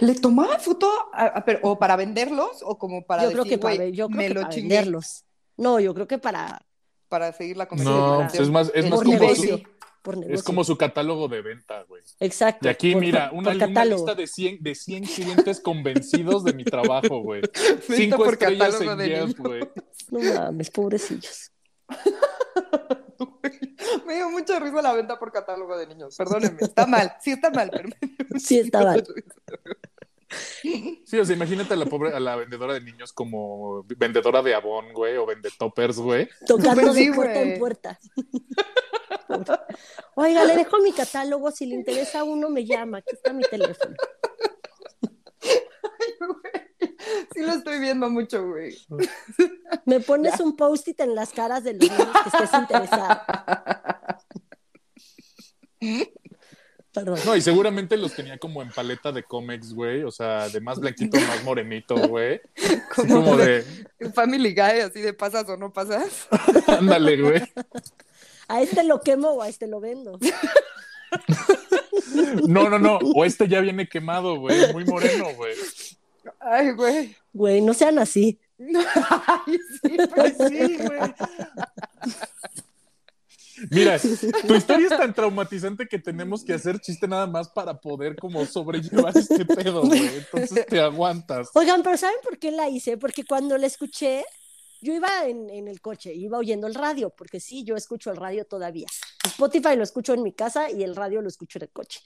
[0.00, 3.58] ¿Le tomaba foto a- a- pero- o para venderlos o como para yo creo que
[3.58, 5.24] para, yo creo me que lo para venderlos.
[5.56, 6.62] No, yo creo que para
[7.08, 8.28] para seguir la No, conversación?
[8.28, 9.64] pues es más, es más como negocio, su,
[10.02, 12.04] por es como su catálogo de venta, güey.
[12.20, 12.68] Exacto.
[12.68, 16.62] Y aquí, por- mira, una, una lista de 100, de 100 clientes convencidos de mi
[16.64, 17.42] trabajo, güey.
[17.88, 19.60] Cinco por estrellas catálogo en de Yelp, güey.
[20.10, 21.50] No mames, pobrecillos.
[24.06, 26.16] Me dio mucha risa la venta por catálogo de niños.
[26.16, 26.58] Perdónenme.
[26.60, 27.16] Está mal.
[27.20, 29.06] Sí está mal, pero me dio Sí está mal.
[31.04, 34.54] Sí, o sea, imagínate a la pobre, a la vendedora de niños como vendedora de
[34.54, 36.28] Avon, güey, o vende toppers, güey.
[36.46, 37.52] Tocando sí, de puerta güey.
[37.52, 37.98] en puerta.
[40.14, 43.96] Oiga, le dejo mi catálogo, si le interesa uno me llama, aquí está mi teléfono.
[47.34, 48.76] Sí lo estoy viendo mucho, güey.
[49.84, 53.20] Me pones un post-it en las caras de los niños que estés interesado.
[56.92, 57.20] Perdón.
[57.24, 60.02] No, y seguramente los tenía como en paleta de cómics, güey.
[60.02, 62.40] O sea, de más blanquito, más morenito, güey.
[62.56, 63.64] Así Como como de,
[64.12, 66.26] Family Guy, así de pasas o no pasas.
[66.66, 67.42] ándale, güey.
[68.48, 70.18] ¿A este lo quemo o a este lo vendo?
[72.48, 72.98] No, no, no.
[73.14, 74.72] O este ya viene quemado, güey.
[74.72, 75.54] Muy moreno, güey.
[76.38, 77.16] Ay, güey.
[77.32, 78.38] Güey, no sean así.
[78.58, 81.14] Ay, sí, pues sí, güey.
[83.70, 83.98] Mira,
[84.46, 88.44] tu historia es tan traumatizante que tenemos que hacer chiste nada más para poder como
[88.46, 90.06] sobrellevar este pedo, güey.
[90.06, 91.50] Entonces te aguantas.
[91.54, 92.96] Oigan, pero ¿saben por qué la hice?
[92.96, 94.24] Porque cuando la escuché,
[94.80, 98.16] yo iba en, en el coche, iba oyendo el radio, porque sí, yo escucho el
[98.16, 98.86] radio todavía.
[99.24, 102.00] Spotify lo escucho en mi casa y el radio lo escucho en el coche.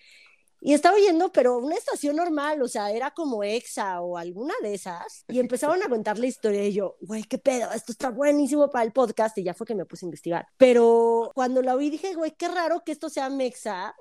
[0.66, 4.72] Y estaba oyendo, pero una estación normal, o sea, era como EXA o alguna de
[4.72, 5.26] esas.
[5.28, 8.86] Y empezaron a contar la historia y yo, güey, qué pedo, esto está buenísimo para
[8.86, 9.36] el podcast.
[9.36, 10.46] Y ya fue que me puse a investigar.
[10.56, 13.94] Pero cuando la oí dije, güey, qué raro que esto sea Mexa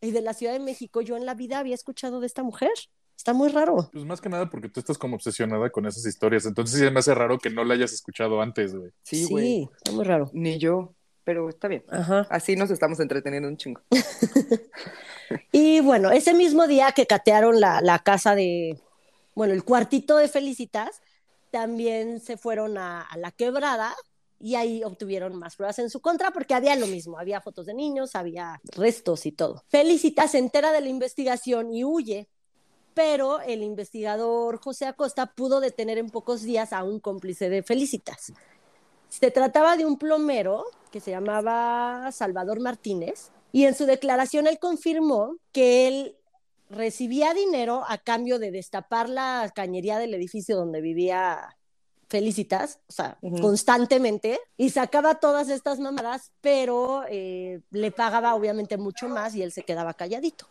[0.00, 1.00] y de la Ciudad de México.
[1.00, 2.70] Yo en la vida había escuchado de esta mujer.
[3.16, 3.90] Está muy raro.
[3.92, 6.46] Pues más que nada porque tú estás como obsesionada con esas historias.
[6.46, 8.92] Entonces sí me hace raro que no la hayas escuchado antes, güey.
[9.02, 9.68] Sí, güey.
[9.76, 10.30] está muy raro.
[10.32, 11.82] Ni yo, pero está bien.
[11.88, 12.24] Ajá.
[12.30, 13.80] Así nos estamos entreteniendo un chingo.
[15.52, 18.80] Y bueno, ese mismo día que catearon la, la casa de,
[19.34, 21.00] bueno, el cuartito de Felicitas,
[21.50, 23.94] también se fueron a, a la quebrada
[24.40, 27.74] y ahí obtuvieron más pruebas en su contra porque había lo mismo, había fotos de
[27.74, 29.64] niños, había restos y todo.
[29.68, 32.28] Felicitas se entera de la investigación y huye,
[32.94, 38.32] pero el investigador José Acosta pudo detener en pocos días a un cómplice de Felicitas.
[39.08, 44.58] Se trataba de un plomero que se llamaba Salvador Martínez y en su declaración él
[44.58, 46.16] confirmó que él
[46.70, 51.56] recibía dinero a cambio de destapar la cañería del edificio donde vivía
[52.08, 59.10] Felicitas, o sea, constantemente, y sacaba todas estas mamadas, pero eh, le pagaba obviamente mucho
[59.10, 60.46] más y él se quedaba calladito.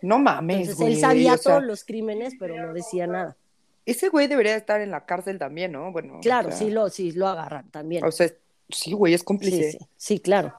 [0.00, 0.94] No mames, Entonces güey.
[0.94, 3.36] él sabía o sea, todos los crímenes, pero no decía nada.
[3.84, 5.92] Ese güey debería estar en la cárcel también, ¿no?
[5.92, 6.18] Bueno.
[6.22, 8.02] Claro, o sea, sí lo, sí lo agarran también.
[8.04, 8.30] O sea,
[8.70, 9.72] sí, güey, es cómplice.
[9.72, 10.54] Sí, sí, sí, claro.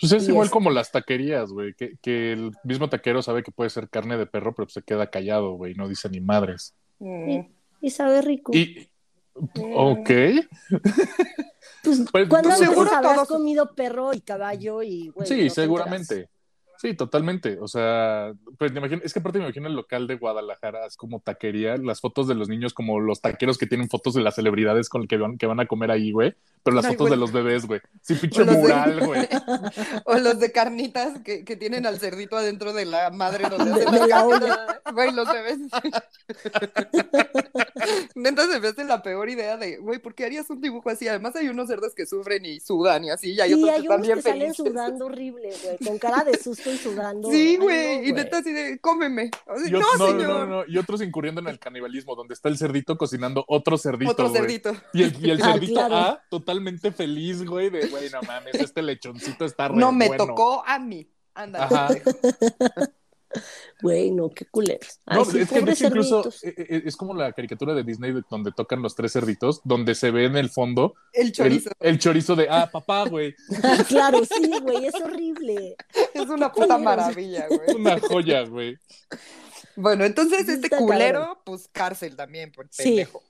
[0.00, 1.74] Pues es Y igual es- como las taquerías, güey.
[1.74, 5.08] Que, que el mismo taquero sabe que puede ser carne de perro, pero se queda
[5.10, 5.74] callado, güey.
[5.74, 6.74] No dice ni madres.
[6.98, 7.40] Mm.
[7.80, 8.52] Y sabe rico.
[8.54, 8.88] Y.
[9.74, 10.10] Ok.
[11.82, 15.50] Pues, Pues, ¿Cuántas seguro veces habrás todos- comido perro y caballo y güey, Sí, no
[15.50, 16.28] seguramente.
[16.84, 17.56] Sí, totalmente.
[17.60, 20.98] O sea, pues me imagino, es que aparte me imagino el local de Guadalajara, es
[20.98, 24.34] como taquería, las fotos de los niños como los taqueros que tienen fotos de las
[24.34, 26.34] celebridades con el que van, que van a comer ahí, güey.
[26.62, 27.10] Pero las Ay, fotos güey.
[27.12, 27.80] de los bebés, güey.
[28.02, 29.26] Sí, pinche de- mural, güey.
[30.04, 33.86] O los de carnitas que, que tienen al cerdito adentro de la madre donde De-
[33.86, 34.82] hacen la.
[34.92, 35.58] Güey, los bebés.
[38.14, 41.08] Neta se me hace la peor idea de, güey, ¿por qué harías un dibujo así?
[41.08, 43.74] Además hay unos cerdos que sufren y sudan y así, y hay Sí, otros que
[43.74, 47.30] hay están unos bien que salen sudando horrible, güey, con cara de susto y sudando.
[47.30, 49.30] Sí, güey, no, y neta así de, cómeme.
[49.46, 50.28] Así, Y no, no, señor.
[50.28, 54.12] no, no, y otros incurriendo en el canibalismo, donde está el cerdito cocinando otro cerdito,
[54.12, 54.40] Otro güey.
[54.42, 54.72] cerdito.
[54.92, 55.96] Y el, y el Ah, cerdito claro.
[55.96, 60.26] A, totalmente feliz, güey, de, güey, no mames, este lechoncito está re No me bueno.
[60.26, 61.08] tocó a mí.
[61.34, 61.64] Anda.
[61.64, 61.88] Ajá.
[63.82, 65.00] Güey, no, qué culeros.
[65.06, 68.22] Ay, No, sí, es que incluso eh, eh, es como la caricatura de Disney de-
[68.30, 71.70] donde tocan los tres cerditos, donde se ve en el fondo El chorizo.
[71.80, 73.34] el chorizo de, ah, papá, güey,
[73.88, 75.76] claro, sí, güey, es horrible.
[76.14, 76.80] Es una puta culeros.
[76.82, 77.76] maravilla, güey.
[77.76, 78.78] una joya, güey.
[79.76, 82.84] Bueno, entonces este culero, pues cárcel también, por Sí.
[82.84, 83.22] pendejo.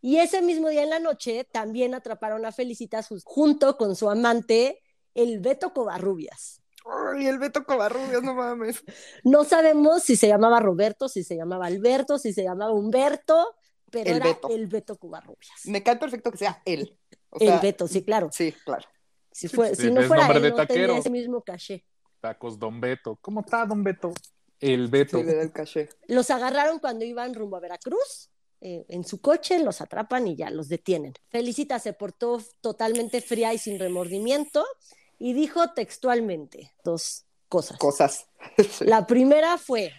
[0.00, 4.80] Y ese mismo día en la noche también atraparon a Felicitas junto con su amante,
[5.14, 6.61] el Beto Covarrubias.
[6.84, 8.82] Ay, el Beto Covarrubias, no mames.
[9.24, 13.54] No sabemos si se llamaba Roberto, si se llamaba Alberto, si se llamaba Humberto,
[13.90, 14.48] pero El era Beto.
[14.50, 15.52] el Beto Covarrubias.
[15.66, 16.98] Me cae perfecto que sea él.
[17.30, 18.30] O el sea, Beto, sí, claro.
[18.32, 18.86] Sí, claro.
[19.30, 20.86] Si, fue, Sí, si no fuera nombre él, de no taquero.
[20.88, 21.84] tenía ese mismo caché.
[22.20, 23.16] Tacos Don Beto.
[23.20, 24.12] ¿Cómo está Don Beto?
[24.60, 25.18] El Beto.
[25.20, 25.88] Sí, el caché.
[26.08, 28.28] Los agarraron cuando iban rumbo a Veracruz.
[28.64, 31.14] eh, en su coche los atrapan y ya los detienen.
[31.30, 34.64] Felicita se portó totalmente fría y sin remordimiento
[35.22, 37.78] y dijo textualmente dos cosas.
[37.78, 38.26] Cosas.
[38.58, 38.84] Sí.
[38.84, 39.92] La primera fue,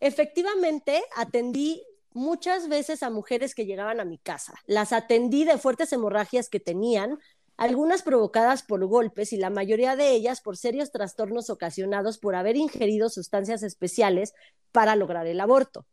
[0.00, 4.54] efectivamente, atendí muchas veces a mujeres que llegaban a mi casa.
[4.64, 7.18] Las atendí de fuertes hemorragias que tenían,
[7.58, 12.56] algunas provocadas por golpes y la mayoría de ellas por serios trastornos ocasionados por haber
[12.56, 14.32] ingerido sustancias especiales
[14.72, 15.84] para lograr el aborto.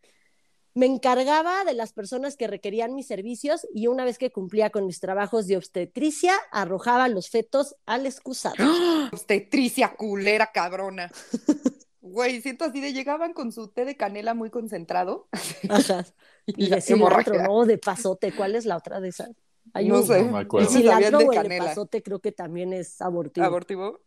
[0.76, 4.86] Me encargaba de las personas que requerían mis servicios y una vez que cumplía con
[4.86, 8.56] mis trabajos de obstetricia, arrojaba los fetos al excusado.
[9.14, 11.10] Obstetricia culera cabrona.
[12.02, 15.28] Güey, siento así de llegaban con su té de canela muy concentrado.
[15.70, 16.06] Ajá.
[16.48, 17.42] Y la de cilantro.
[17.42, 17.66] ¿no?
[17.66, 18.32] De pasote.
[18.32, 19.32] ¿Cuál es la otra de esas?
[19.74, 20.24] Hay No un- sé.
[20.24, 21.66] No me El cilantro de o el canela.
[21.66, 23.44] pasote creo que también es abortivo.
[23.48, 24.02] Abortivo.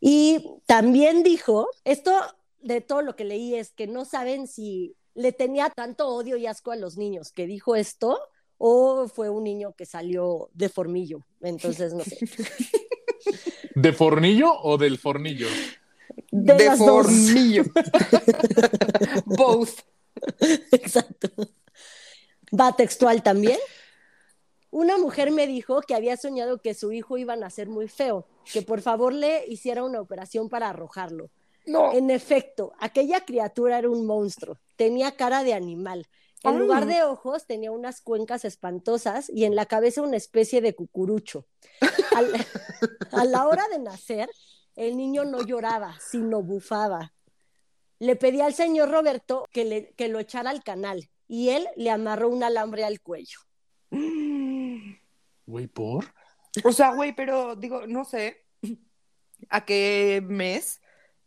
[0.00, 2.12] Y también dijo, esto
[2.60, 6.46] de todo lo que leí es que no saben si le tenía tanto odio y
[6.46, 8.18] asco a los niños que dijo esto
[8.56, 11.26] o fue un niño que salió de formillo.
[11.42, 12.18] Entonces, no sé.
[13.74, 15.46] ¿De fornillo o del fornillo?
[16.30, 17.64] De, De fornillo.
[19.26, 19.80] Both.
[20.72, 21.28] Exacto.
[22.58, 23.58] Va textual también.
[24.70, 28.26] Una mujer me dijo que había soñado que su hijo iba a nacer muy feo,
[28.52, 31.30] que por favor le hiciera una operación para arrojarlo.
[31.70, 31.92] No.
[31.92, 36.06] En efecto, aquella criatura era un monstruo, tenía cara de animal.
[36.42, 36.58] En Ay.
[36.58, 41.46] lugar de ojos tenía unas cuencas espantosas y en la cabeza una especie de cucurucho.
[42.16, 42.32] Al-
[43.12, 44.28] a la hora de nacer,
[44.74, 47.12] el niño no lloraba, sino bufaba.
[47.98, 51.90] Le pedí al señor Roberto que, le- que lo echara al canal y él le
[51.90, 53.38] amarró un alambre al cuello.
[55.46, 56.04] Güey, ¿por?
[56.64, 58.44] O sea, güey, pero digo, no sé
[59.48, 60.80] a qué mes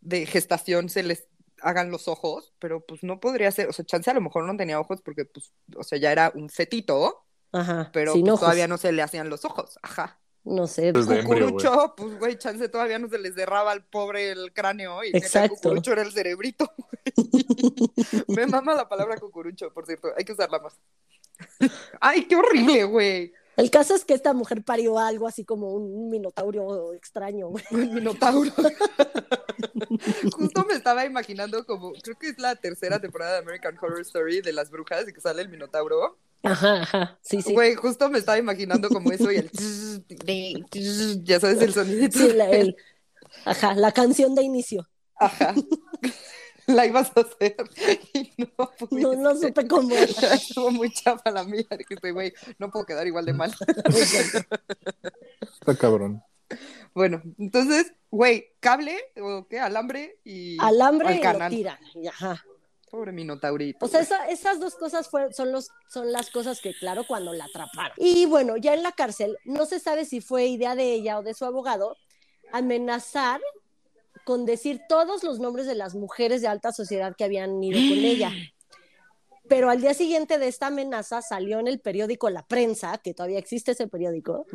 [0.04, 1.26] de gestación se les
[1.60, 4.56] hagan los ojos, pero pues no podría ser, o sea, chance a lo mejor no
[4.56, 8.40] tenía ojos porque pues, o sea, ya era un fetito, Ajá, pero sin pues, ojos.
[8.40, 10.20] todavía no se le hacían los ojos, ajá.
[10.44, 10.92] No sé.
[10.92, 11.22] Pues güey.
[11.22, 15.56] Cucurucho, pues güey, chance todavía no se les derraba al pobre el cráneo y Exacto.
[15.56, 16.70] cucurucho era el cerebrito.
[18.28, 20.78] Me mama la palabra cucurucho, por cierto, hay que usarla más.
[22.00, 23.32] Ay, qué horrible, güey.
[23.56, 27.48] El caso es que esta mujer parió algo así como un minotauro extraño.
[27.48, 27.64] güey.
[27.70, 28.50] Un minotauro.
[30.32, 34.40] Justo me estaba imaginando como, creo que es la tercera temporada de American Horror Story
[34.40, 36.18] de las brujas y que sale el minotauro.
[36.42, 37.18] Ajá, ajá.
[37.22, 37.52] Sí, sí.
[37.54, 39.50] Güey, justo me estaba imaginando como eso y el
[41.24, 42.18] ya sabes el sonidito.
[42.18, 42.76] Sí, la, el-
[43.44, 44.88] ajá, la canción de inicio.
[45.16, 45.54] Ajá.
[46.74, 47.56] La ibas a hacer
[48.14, 49.16] y no No, pudiste.
[49.16, 49.94] no supe cómo.
[50.32, 51.64] Estuvo muy chafa la mía.
[51.78, 53.54] Dijiste, güey, no puedo quedar igual de mal.
[55.40, 56.22] Está cabrón.
[56.94, 61.78] Bueno, entonces, güey, cable o qué, alambre y Alambre al y lo tiran.
[61.94, 62.44] y Ajá.
[62.90, 63.84] Pobre minotaurito.
[63.84, 67.46] O sea, esa- esas dos cosas son, los, son las cosas que, claro, cuando la
[67.46, 67.96] atraparon.
[67.98, 71.22] Y bueno, ya en la cárcel, no se sabe si fue idea de ella o
[71.24, 71.96] de su abogado
[72.52, 73.40] amenazar
[74.24, 78.04] con decir todos los nombres de las mujeres de alta sociedad que habían ido con
[78.04, 78.30] ella.
[79.48, 83.38] Pero al día siguiente de esta amenaza salió en el periódico La Prensa, que todavía
[83.38, 84.46] existe ese periódico,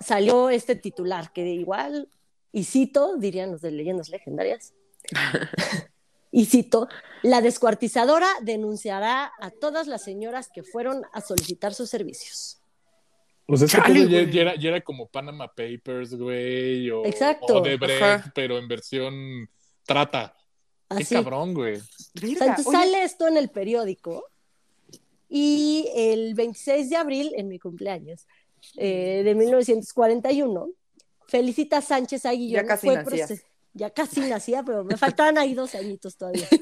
[0.00, 2.08] salió este titular, que igual
[2.52, 4.72] y cito, dirían los de leyendas legendarias,
[6.32, 6.88] y cito,
[7.22, 12.62] la descuartizadora denunciará a todas las señoras que fueron a solicitar sus servicios.
[13.46, 17.58] Pues ese Chale, ya, ya era, ya era como Panama Papers, güey, o, Exacto.
[17.58, 18.32] o de Brecht, Ajá.
[18.34, 19.48] pero en versión
[19.84, 20.34] trata.
[20.88, 21.14] Qué Así.
[21.14, 21.76] cabrón, güey.
[21.76, 24.24] O sea, Verga, entonces oye, sale esto en el periódico
[25.28, 28.26] y el 26 de abril, en mi cumpleaños
[28.76, 30.68] eh, de 1941,
[31.28, 33.40] Felicita Sánchez Aguillón Ya casi fue
[33.74, 36.48] Ya casi nacía, pero me faltaban ahí dos añitos todavía.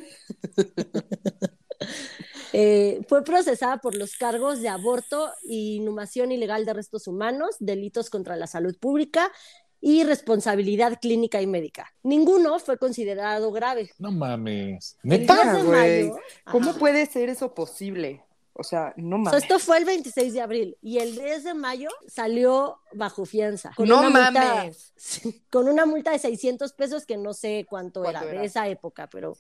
[2.57, 8.37] Eh, fue procesada por los cargos de aborto, inhumación ilegal de restos humanos, delitos contra
[8.37, 9.33] la salud pública
[9.81, 11.93] y responsabilidad clínica y médica.
[12.05, 13.91] Ninguno fue considerado grave.
[13.99, 14.97] No mames.
[15.03, 15.35] ¿Neta?
[15.35, 16.13] 10 de güey.
[16.45, 16.79] ¿Cómo ajá.
[16.79, 18.23] puede ser eso posible?
[18.53, 19.43] O sea, no mames.
[19.43, 23.73] esto fue el 26 de abril y el 10 de mayo salió bajo fianza.
[23.79, 24.93] No una mames.
[25.51, 28.41] con una multa de 600 pesos que no sé cuánto, ¿Cuánto era, era?
[28.43, 29.37] de esa época, pero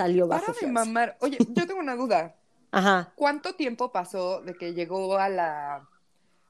[0.00, 1.16] salió Para de mamar.
[1.20, 2.34] Oye, yo tengo una duda.
[2.72, 3.12] Ajá.
[3.16, 5.88] ¿Cuánto tiempo pasó de que llegó a la,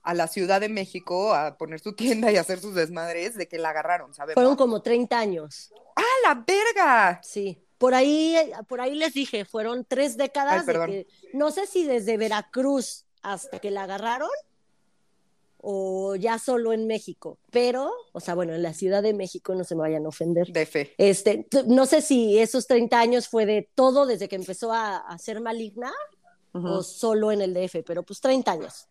[0.02, 3.58] a la Ciudad de México a poner su tienda y hacer sus desmadres de que
[3.58, 4.34] la agarraron, ¿sabemos?
[4.34, 5.72] Fueron como 30 años.
[5.96, 7.20] ¡Ah, la verga!
[7.24, 7.60] Sí.
[7.78, 8.36] Por ahí,
[8.68, 13.06] por ahí les dije, fueron tres décadas Ay, de que, no sé si desde Veracruz
[13.22, 14.30] hasta que la agarraron
[15.62, 19.64] o ya solo en México, pero, o sea, bueno, en la Ciudad de México no
[19.64, 20.48] se me vayan a ofender.
[20.48, 20.94] De fe.
[20.98, 25.18] Este, no sé si esos 30 años fue de todo desde que empezó a, a
[25.18, 25.92] ser maligna
[26.52, 28.88] o solo en el DF, pero pues 30 años.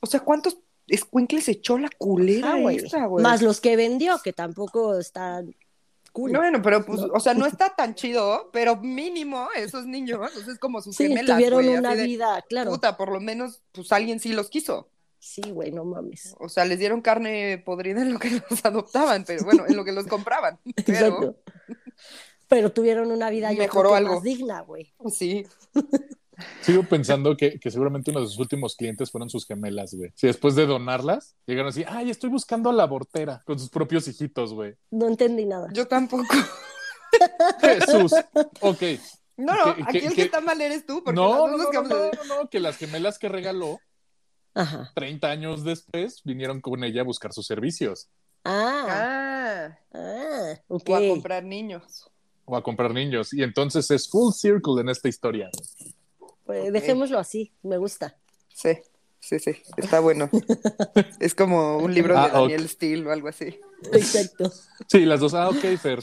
[0.00, 2.76] O sea, ¿cuántos escuincles echó la culera Ah, güey.
[2.76, 3.22] esta, güey?
[3.22, 5.42] Más los que vendió, que tampoco está
[6.12, 6.32] cool.
[6.32, 10.40] No, bueno, pero pues, o sea, no está tan chido, pero mínimo esos niños, o
[10.40, 12.70] sea, es como sus sí, gemelas, tuvieron una de, vida, claro.
[12.70, 14.88] Puta, por lo menos, pues alguien sí los quiso.
[15.26, 16.34] Sí, güey, no mames.
[16.38, 19.82] O sea, les dieron carne podrida en lo que los adoptaban, pero bueno, en lo
[19.84, 20.58] que los compraban.
[20.84, 21.36] Pero, Exacto.
[22.46, 24.14] Pero tuvieron una vida yo Mejoró que algo.
[24.16, 24.92] más digna, güey.
[25.10, 25.46] sí.
[26.60, 30.12] Sigo pensando que, que seguramente uno de sus últimos clientes fueron sus gemelas, güey.
[30.16, 34.06] Si después de donarlas, llegaron así, ay, estoy buscando a la abortera con sus propios
[34.08, 34.74] hijitos, güey.
[34.90, 35.68] No entendí nada.
[35.72, 36.24] Yo tampoco.
[37.60, 38.12] Jesús.
[38.60, 38.82] Ok.
[39.36, 42.60] No, no, ¿Qué- aquí el que está mal eres tú, porque No, no, no, que
[42.60, 43.80] las gemelas que regaló
[44.54, 44.92] Ajá.
[44.94, 48.08] 30 años después vinieron con ella a buscar sus servicios
[48.44, 50.88] Ah, Ah, ah, ok.
[50.90, 52.10] o a comprar niños.
[52.44, 53.32] o a comprar niños.
[53.32, 55.50] Y entonces es full circle en esta historia.
[56.44, 58.16] Pues dejémoslo así, me gusta.
[58.52, 58.74] Sí,
[59.18, 60.28] sí, sí, está bueno.
[61.20, 62.28] es como un libro de Ah.
[62.32, 63.58] Daniel Steele o algo así.
[63.92, 64.52] Exacto.
[64.88, 65.32] Sí, las dos.
[65.34, 66.00] Ah, ok, Fer.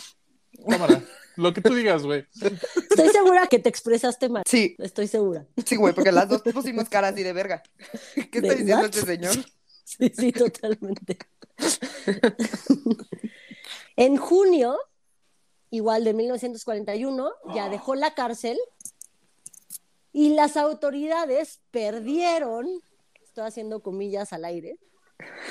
[0.68, 1.02] Cámara.
[1.38, 2.26] Lo que tú digas, güey.
[2.90, 4.44] Estoy segura que te expresaste mal.
[4.48, 5.46] Sí, Estoy segura.
[5.66, 7.64] sí, güey, porque las dos pusimos cara así de verga.
[8.16, 9.34] ¿Qué está ¿De diciendo este señor?
[9.84, 11.18] Sí, sí, totalmente.
[13.96, 14.78] en junio,
[15.70, 18.58] igual de 1941, ya dejó la cárcel
[20.14, 22.68] y las autoridades perdieron,
[23.24, 24.78] estoy haciendo comillas al aire,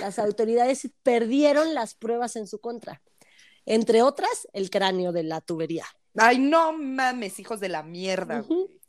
[0.00, 3.02] las autoridades perdieron las pruebas en su contra.
[3.66, 5.84] Entre otras, el cráneo de la tubería.
[6.16, 8.44] Ay, no mames, hijos de la mierda.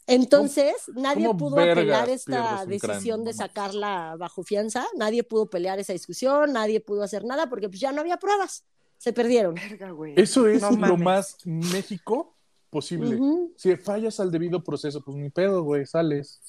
[0.08, 3.24] Entonces, nadie cómo pudo apelar esta decisión cráneo?
[3.26, 7.80] de sacarla bajo fianza, nadie pudo pelear esa discusión, nadie pudo hacer nada porque pues
[7.80, 8.66] ya no había pruebas,
[8.98, 9.56] se perdieron.
[9.56, 10.14] Verga, güey.
[10.18, 11.00] Eso es No lo mames.
[11.00, 12.36] más México
[12.70, 13.20] posible.
[13.56, 16.42] Si fallas al debido proceso, pues ni pedo, güey, sales.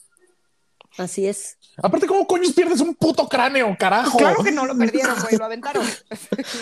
[0.99, 1.57] Así es.
[1.83, 4.19] Aparte, ¿cómo coños pierdes un puto cráneo, carajo?
[4.19, 5.87] Claro que no lo perdieron, güey, lo aventaron.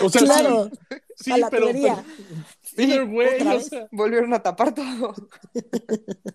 [0.01, 3.67] O sea, claro, sí, sí, a la pero, pero- o vez.
[3.67, 5.13] sea, Volvieron a tapar todo.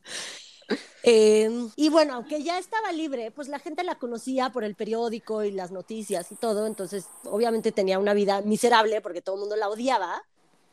[1.09, 5.45] Eh, y bueno, aunque ya estaba libre, pues la gente la conocía por el periódico
[5.45, 9.55] y las noticias y todo, entonces obviamente tenía una vida miserable porque todo el mundo
[9.55, 10.25] la odiaba.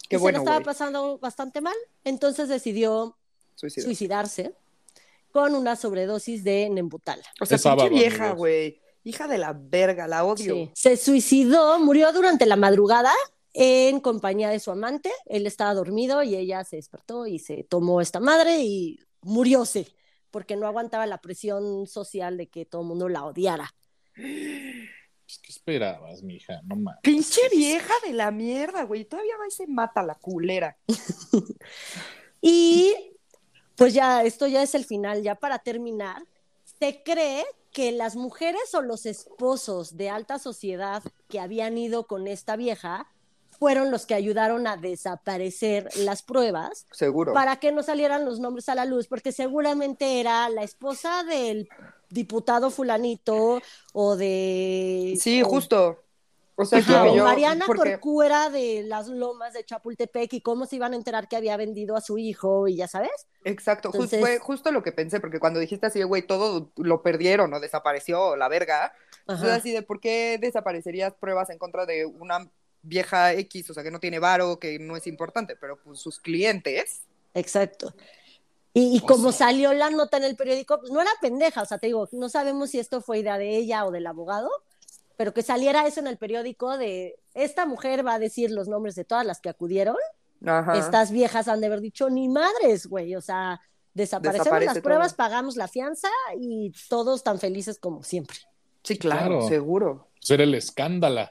[0.09, 0.65] Qué y se bueno, la estaba güey.
[0.65, 3.15] pasando bastante mal, entonces decidió
[3.55, 4.55] suicidarse
[5.33, 7.19] con una sobredosis de Nembutal.
[7.41, 8.79] O sea, pinche vieja, güey.
[9.03, 10.53] Hija de la verga, la odio.
[10.53, 10.71] Sí.
[10.75, 13.11] Se suicidó, murió durante la madrugada
[13.51, 15.11] en compañía de su amante.
[15.25, 19.87] Él estaba dormido y ella se despertó y se tomó esta madre y murióse
[20.29, 23.73] porque no aguantaba la presión social de que todo el mundo la odiara.
[24.13, 26.61] pues, ¿qué esperabas, mija?
[26.63, 27.01] No mames.
[27.01, 29.05] Pinche vieja de la mierda, güey.
[29.05, 30.77] Todavía va y se mata la culera.
[32.45, 32.82] Y
[33.75, 36.23] pues ya, esto ya es el final, ya para terminar,
[36.79, 42.27] se cree que las mujeres o los esposos de alta sociedad que habían ido con
[42.27, 43.07] esta vieja
[43.57, 47.33] fueron los que ayudaron a desaparecer las pruebas Seguro.
[47.33, 51.69] para que no salieran los nombres a la luz, porque seguramente era la esposa del
[52.09, 53.61] diputado fulanito
[53.93, 55.17] o de...
[55.19, 56.02] Sí, o- justo.
[56.55, 60.65] O sea, Ajá, que yo, Mariana porque- Corcuera de las lomas de Chapultepec y cómo
[60.67, 63.09] se iban a enterar que había vendido a su hijo y ya sabes.
[63.43, 67.51] Exacto, Entonces- fue justo lo que pensé, porque cuando dijiste así, güey, todo lo perdieron
[67.53, 68.93] o desapareció la verga,
[69.25, 69.55] Ajá.
[69.55, 72.47] así de por qué desaparecerías pruebas en contra de una
[72.83, 76.19] vieja X, o sea, que no tiene varo, que no es importante, pero pues sus
[76.19, 77.01] clientes.
[77.33, 77.95] Exacto.
[78.75, 81.65] Y, y Pues como salió la nota en el periódico, pues no era pendeja, o
[81.65, 84.49] sea, te digo, no sabemos si esto fue idea de ella o del abogado,
[85.17, 88.95] pero que saliera eso en el periódico de esta mujer va a decir los nombres
[88.95, 89.95] de todas las que acudieron,
[90.45, 90.77] Ajá.
[90.77, 93.61] estas viejas han de haber dicho ni madres, güey, o sea,
[93.93, 95.17] desaparecemos Desaparece las pruebas, todo.
[95.17, 96.07] pagamos la fianza
[96.37, 98.37] y todos tan felices como siempre.
[98.83, 99.47] Sí, claro, Claro.
[99.47, 100.07] seguro.
[100.19, 101.29] Pues era el escándalo.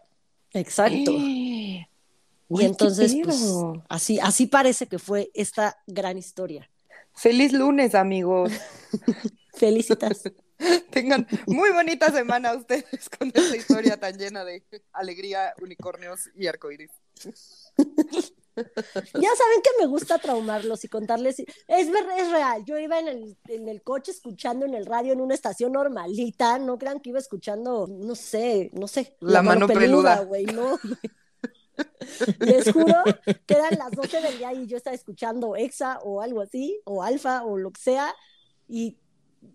[0.52, 1.12] Exacto.
[2.54, 3.42] Eh, Y entonces, pues,
[3.88, 6.68] así, así parece que fue esta gran historia.
[7.14, 8.52] Feliz lunes, amigos.
[9.54, 10.22] Felicitas.
[10.90, 16.90] Tengan muy bonita semana ustedes con esta historia tan llena de alegría, unicornios y arcoíris.
[18.54, 21.38] Ya saben que me gusta traumarlos y contarles.
[21.40, 22.64] Es, es real.
[22.64, 26.58] Yo iba en el, en el coche escuchando en el radio en una estación normalita.
[26.58, 29.16] No crean que iba escuchando, no sé, no sé.
[29.20, 30.20] La mano peluda.
[30.24, 30.78] güey, no.
[30.78, 30.98] güey.
[32.40, 33.02] Les juro
[33.46, 37.02] que eran las 12 del día y yo estaba escuchando Exa o algo así, o
[37.02, 38.14] Alfa o lo que sea.
[38.68, 38.98] Y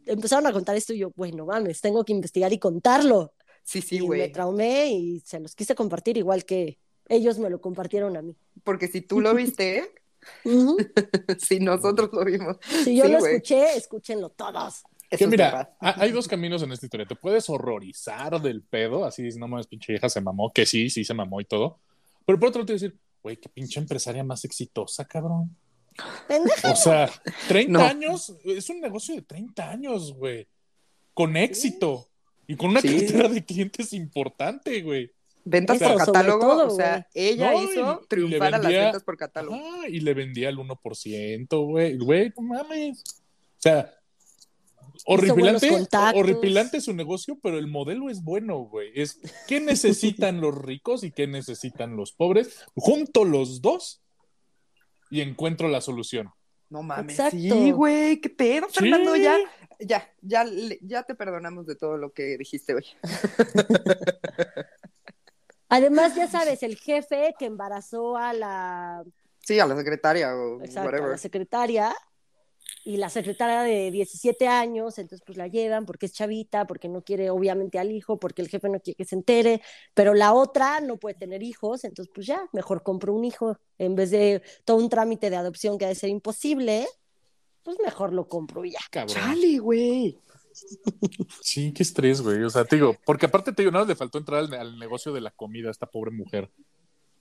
[0.08, 3.34] empezaron a contar esto y yo, bueno, mames, tengo que investigar y contarlo.
[3.64, 4.32] Sí, sí, y me güey.
[4.32, 6.78] traumé y se los quise compartir igual que
[7.10, 8.36] ellos me lo compartieron a mí.
[8.64, 9.92] Porque si tú lo viste,
[11.38, 12.58] si nosotros lo vimos.
[12.84, 13.36] Si yo Sí, lo güey.
[13.36, 14.84] escuché, escúchenlo todos.
[15.10, 17.06] Que mira, hay dos caminos en esta historia.
[17.06, 20.90] Te puedes horrorizar del pedo, así dices, no mames, pinche vieja se mamó, que sí,
[20.90, 21.80] sí se mamó y todo.
[22.26, 25.56] Pero por otro lado te voy a decir, güey, qué pinche empresaria más exitosa, cabrón.
[26.28, 26.72] Pendeja.
[26.72, 27.10] O sea,
[27.48, 27.86] 30 No.
[27.86, 30.48] años, es un negocio de 30 años, güey.
[31.14, 32.08] Con éxito.
[32.48, 32.88] Y con una Sí.
[33.06, 35.12] cartera de clientes importante, güey.
[35.44, 39.04] Ventas por catálogo, todo, o sea, ella No, y- hizo y triunfar a las ventas
[39.04, 39.56] por catálogo.
[39.58, 41.98] Ah, y le vendía el 1%, güey.
[41.98, 43.02] Güey, no mames.
[43.02, 43.94] O sea,
[45.06, 48.92] horripilante, horripilante su negocio, pero el modelo es bueno, güey.
[48.96, 49.60] Es qué
[50.26, 52.60] necesitan los ricos y qué necesitan los pobres.
[52.76, 54.02] Junto los dos
[55.10, 56.30] y encuentro la solución.
[56.70, 57.38] No mames, Exacto.
[57.38, 58.80] sí, güey, qué pedo, Sí.
[58.82, 59.38] Fernando, ya,
[59.80, 60.46] ya, ya,
[60.82, 62.86] ya te perdonamos de todo lo que dijiste hoy.
[65.70, 69.04] Además, ya sabes, el jefe que embarazó a la,
[69.40, 71.12] Sí, a la secretaria o exacto, a whatever.
[71.12, 71.96] la secretaria
[72.88, 77.02] y la secretaria de 17 años, entonces pues la llevan porque es chavita, porque no
[77.02, 79.62] quiere obviamente al hijo, porque el jefe no quiere que se entere,
[79.94, 83.96] pero la otra no puede tener hijos, entonces pues ya, mejor compro un hijo en
[83.96, 86.88] vez de todo un trámite de adopción que ha de ser imposible,
[87.62, 88.80] pues mejor lo compro y ya.
[88.90, 89.18] Cabrón.
[89.18, 90.18] Chale, güey.
[91.42, 92.42] Sí, qué estrés, güey.
[92.44, 95.12] O sea, te digo, porque aparte te digo, nada, le faltó entrar al, al negocio
[95.12, 96.50] de la comida a esta pobre mujer.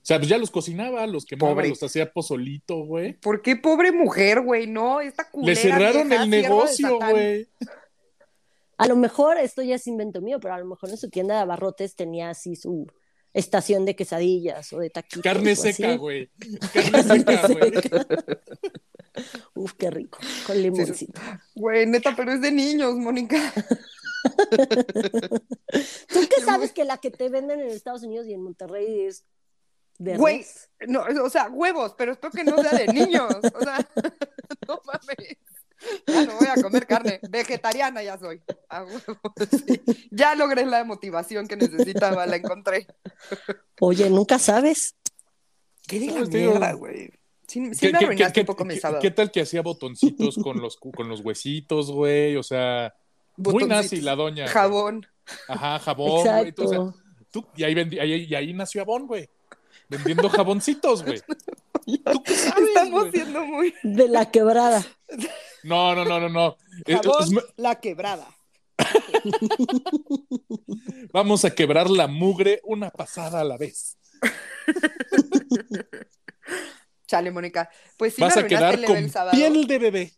[0.06, 1.68] O sea, pues ya los cocinaba, los quemaba, Pobre.
[1.68, 3.14] los hacía pozolito, güey.
[3.14, 4.68] ¿Por qué pobre mujer, güey?
[4.68, 7.48] No, esta culera Le cerraron vieja, el negocio, güey.
[8.76, 11.34] A lo mejor, esto ya es invento mío, pero a lo mejor en su tienda
[11.34, 12.86] de abarrotes tenía así su
[13.34, 15.22] estación de quesadillas o de taquitos.
[15.24, 16.30] Carne seca, güey.
[16.72, 17.72] Carne seca, güey.
[19.56, 21.20] Uf, qué rico, con limoncito.
[21.56, 23.52] Güey, neta, pero es de niños, Mónica.
[26.12, 29.24] ¿Tú qué sabes que la que te venden en Estados Unidos y en Monterrey es
[29.98, 30.68] de Güey, res?
[30.88, 33.34] no, o sea, huevos, pero espero que no sea de niños.
[33.54, 33.78] O sea,
[34.68, 35.36] no mames.
[36.06, 37.20] Ya no voy a comer carne.
[37.28, 38.40] Vegetariana ya soy.
[38.68, 39.20] A huevo,
[39.66, 39.80] sí.
[40.10, 42.86] Ya logré la motivación que necesitaba, la encontré.
[43.80, 44.94] Oye, nunca sabes.
[45.86, 47.10] ¿Qué Pues, digo, mierda, güey?
[47.46, 49.00] Sí, sí ¿Qué, me qué- arruinaste qué- un poco mi qué- sábado.
[49.02, 52.36] qué tal que hacía botoncitos con los, con los huesitos, güey?
[52.36, 52.94] O sea,
[53.36, 54.44] muy nazi la doña.
[54.44, 54.52] güey.
[54.54, 55.06] Jabón.
[55.46, 56.48] Ajá, jabón, güey.
[56.48, 56.94] Exacto.
[57.30, 59.28] tú- y, ahí vendi- ahí- y ahí nació Avon, güey.
[59.88, 61.20] Vendiendo jaboncitos, güey.
[61.86, 63.12] ¿Tú qué sabes, Estamos güey?
[63.12, 63.74] siendo muy.
[63.82, 64.84] De la quebrada.
[65.62, 66.56] No, no, no, no, no.
[66.84, 68.26] Es- Jabón, es- la quebrada.
[71.12, 73.96] vamos a quebrar la mugre una pasada a la vez.
[77.06, 77.70] Chale, Mónica.
[77.96, 80.12] Pues sí, Vas me a quedar el con el piel de bebé.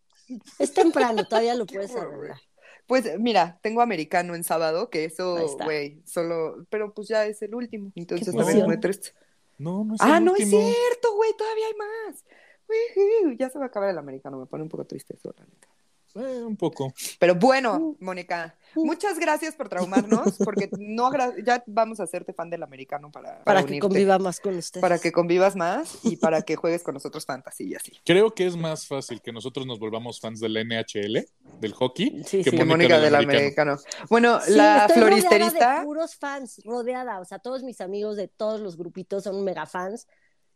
[0.58, 2.38] Es temprano, todavía lo puedes arreglar.
[2.86, 7.54] Pues mira, tengo americano en sábado, que eso, güey, solo, pero pues ya es el
[7.54, 9.10] último, entonces también muy triste.
[9.58, 12.24] No, no es Ah, el no es cierto, güey, todavía hay más.
[12.68, 15.44] Ujú, Ya se va a acabar el americano, me pone un poco triste eso, la
[15.44, 15.68] neta.
[16.14, 16.92] Eh, un poco.
[17.18, 21.10] Pero bueno, Mónica, muchas gracias por traumarnos, porque no
[21.44, 24.56] ya vamos a hacerte fan del americano para, para, Para que unirte, conviva más con
[24.56, 24.80] ustedes.
[24.80, 27.92] para que convivas más y para que juegues con nosotros fantasy y así.
[28.04, 31.26] Creo que es más fácil que nosotros nos volvamos fans del NHL,
[31.60, 32.56] del hockey, Sí, que sí.
[32.56, 33.72] Mónica, Mónica del del americano.
[33.72, 34.06] americano.
[34.10, 35.78] Bueno, Sí, la estoy rodeada floristerista.
[35.80, 37.20] de puros fans, rodeada.
[37.20, 40.06] O sea, todos mis amigos de todos los grupitos son mega fans.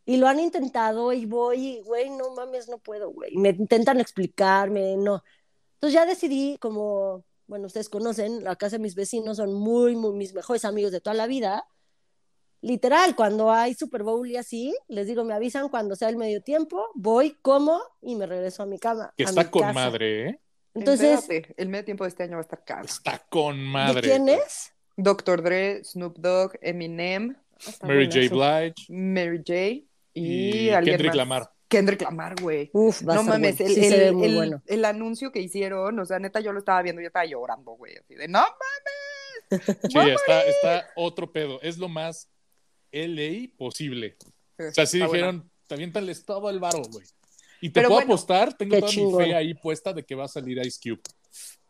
[0.05, 3.37] Y lo han intentado y voy, y, güey, no mames, no puedo, güey.
[3.37, 5.23] Me intentan explicarme, no.
[5.83, 10.13] Entonces ya decidí, como, bueno, ustedes conocen, la casa de mis vecinos son muy, muy
[10.13, 11.67] mis mejores amigos de toda la vida.
[12.61, 16.41] Literal, cuando hay Super Bowl y así, les digo, me avisan cuando sea el medio
[16.41, 19.13] tiempo, voy, como y me regreso a mi cama.
[19.17, 19.73] Que está con casa.
[19.73, 20.39] madre, ¿eh?
[20.73, 21.27] Entonces,
[21.57, 22.85] el medio tiempo de este año va a estar caro.
[22.85, 24.01] Está con ¿de madre.
[24.03, 24.71] quién es?
[24.95, 25.43] Dr.
[25.43, 27.35] Dre, Snoop Dogg, Eminem,
[27.81, 28.19] Mary J.
[28.33, 29.53] Blige Mary J.
[30.13, 31.17] Y, y alguien Kendrick más.
[31.17, 31.52] Lamar.
[31.73, 32.69] Kendrick Lamar, güey.
[32.73, 33.69] Uf, va a No estar mames, bueno.
[33.69, 34.63] el, Sí, se ve el- muy el- bueno.
[34.65, 37.95] el anuncio que hicieron, o sea, neta, yo lo estaba viendo, yo estaba llorando, güey,
[37.97, 38.43] así de, no
[39.49, 41.61] Sí, está, está otro pedo.
[41.61, 42.29] Es lo más
[42.91, 44.15] LA posible.
[44.57, 45.13] O sea, sí bueno.
[45.13, 47.05] dijeron, te aviéntales todo el varo, güey.
[47.61, 50.25] Y te Pero puedo bueno, apostar, tengo toda mi fe ahí puesta de que va
[50.25, 51.01] a salir Ice Cube.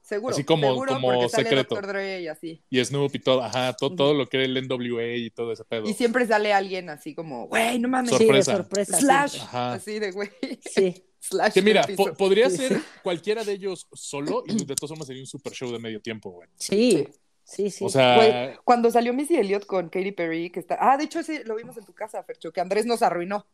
[0.04, 1.76] Seguro, así como- seguro como porque sale secreto.
[1.76, 1.88] Dr.
[1.88, 2.62] Dre y así.
[2.70, 5.64] Y Snoop y todo, ajá, todo, todo lo que era el NWA y todo ese
[5.64, 5.88] pedo.
[5.90, 8.52] Y siempre sale alguien así como, güey, no mames, Sí, de Sorpresa.
[8.58, 9.00] sorpresa.
[9.00, 9.40] slash.
[9.42, 9.74] Ajá.
[9.74, 10.30] así de, güey,
[10.70, 11.06] Sí.
[11.20, 11.54] slash.
[11.54, 12.84] Que mira, po- podría Sí, ser sí.
[13.02, 16.32] cualquiera de ellos solo y de todos modos sería un super show de medio tiempo,
[16.32, 16.50] güey.
[16.58, 17.08] Sí,
[17.46, 17.86] sí, sí.
[17.86, 20.78] O sea, Güey, cuando salió Missy Elliott con Katy Perry, que está.
[20.82, 23.48] Ah, de hecho, ese lo vimos en tu casa, Fercho, que Andrés nos arruinó.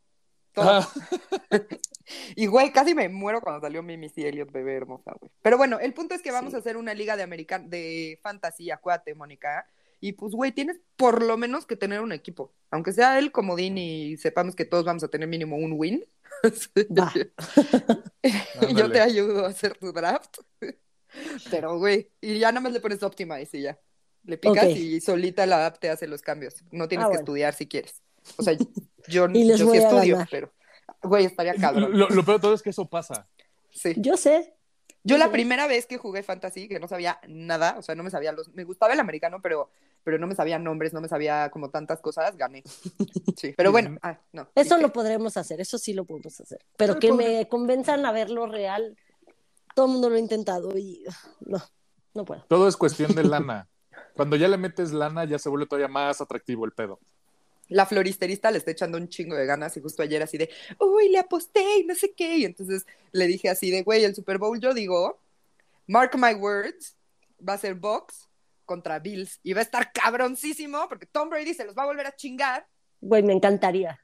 [0.53, 0.69] Todo.
[0.69, 0.89] ah,
[2.35, 5.31] Y güey, casi me muero cuando salió mi Missy Elliott, bebé hermosa, güey.
[5.43, 6.55] Pero bueno, el punto es que vamos Sí.
[6.55, 9.67] a hacer una liga de american de fantasía, acuérdate, Mónica.
[10.01, 12.51] Y pues, güey, tienes por lo menos que tener un equipo.
[12.71, 16.03] Aunque sea el comodín y sepamos que todos vamos a tener mínimo un win.
[18.75, 20.37] Yo te ayudo a hacer tu draft.
[21.51, 23.79] Pero, güey, y ya nada más le pones Optimize y ya.
[24.23, 26.63] Le picas y solita la app te hace los cambios.
[26.71, 27.21] No tienes Ah, que bueno.
[27.21, 28.01] estudiar si quieres.
[28.37, 28.55] O sea,
[29.07, 30.27] yo, Y les yo voy sí a estudio, ganar.
[30.31, 30.51] pero,
[31.03, 31.97] güey, estaría cabrón.
[31.97, 33.27] lo, lo peor de todo es que eso pasa.
[33.71, 33.93] Sí.
[33.97, 34.55] Yo sé.
[35.03, 38.11] Yo la primera vez que jugué Fantasy, que no sabía nada, o sea, no me
[38.11, 38.49] sabía los...
[38.53, 39.71] Me gustaba el americano, pero,
[40.03, 42.63] pero no me sabía nombres, no me sabía como tantas cosas, gané.
[43.37, 44.49] Sí, pero bueno, ah, no.
[44.55, 46.59] Eso lo podremos hacer, eso sí lo podemos hacer.
[46.75, 48.97] Pero que me convenzan a verlo real,
[49.73, 51.05] todo el mundo lo ha intentado y
[51.39, 51.59] no,
[52.13, 52.43] no puedo.
[52.49, 53.69] Todo es cuestión de lana.
[54.15, 56.99] Cuando ya le metes lana, ya se vuelve todavía más atractivo el pedo.
[57.69, 60.49] La floristerista le está echando un chingo de ganas y justo ayer así de,
[60.79, 62.37] uy, le aposté y no sé qué.
[62.37, 65.21] Y entonces le dije así de, güey, el Super Bowl yo digo,
[65.87, 66.95] mark my words,
[67.47, 68.27] va a ser Box
[68.65, 72.05] contra Bills y va a estar cabroncísimo porque Tom Brady se los va a volver
[72.07, 72.67] a chingar
[73.01, 73.99] Güey, me encantaría.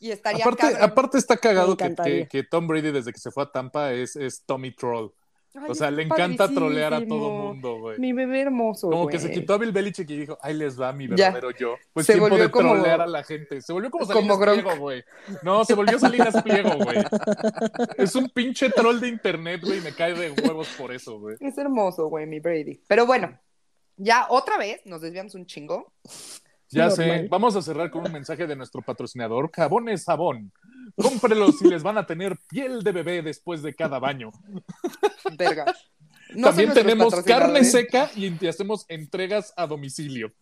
[0.00, 0.82] y estaría Aparte, cabrón.
[0.82, 2.28] aparte está cagado que, encantaría.
[2.28, 5.10] que- que Tom Brady desde que se fue a Tampa es, es Tommy Troll.
[5.58, 7.98] Ay, O sea, es le encanta trolear a todo mundo, güey.
[7.98, 9.12] Mi bebé hermoso, Como güey.
[9.14, 11.30] que se quitó a Bill Belichick y dijo, ahí les va mi Ya.
[11.32, 11.76] verdadero yo.
[11.92, 13.60] Pues Se tiempo volvió de como- trolear a la gente.
[13.62, 14.60] Se volvió como como Salinas Gronk.
[14.62, 15.04] Pliego, güey.
[15.42, 16.98] No, se volvió Salinas Pliego, güey.
[17.96, 19.78] Es un pinche troll de internet, güey.
[19.78, 21.36] y Me cae de huevos por eso, güey.
[21.40, 22.80] Es hermoso, güey, mi Brady.
[22.86, 23.38] Pero bueno,
[23.96, 25.92] ya otra vez nos desviamos un chingo.
[26.68, 27.20] Ya Normal.
[27.22, 27.28] sé.
[27.30, 30.52] Vamos a cerrar con un mensaje de nuestro patrocinador, Jabones Sabón.
[30.96, 34.30] Cómprelos si les van a tener piel de bebé después de cada baño.
[35.36, 35.66] Verga.
[36.34, 40.32] No También tenemos carne seca y y hacemos entregas a domicilio.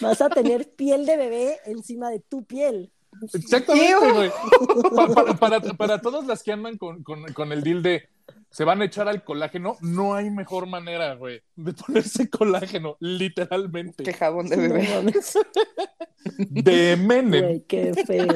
[0.00, 2.92] Vas a tener piel de bebé encima de tu piel.
[3.32, 4.30] Exactamente, güey.
[4.94, 8.08] Pa- para, para, para todas las que andan con, con, con el deal de
[8.50, 14.02] se van a echar al colágeno, no hay mejor manera, güey, de ponerse colágeno, literalmente.
[14.02, 15.14] Qué jabón de No bebé.
[16.38, 17.44] De Menem.
[17.44, 18.26] Güey, qué feo.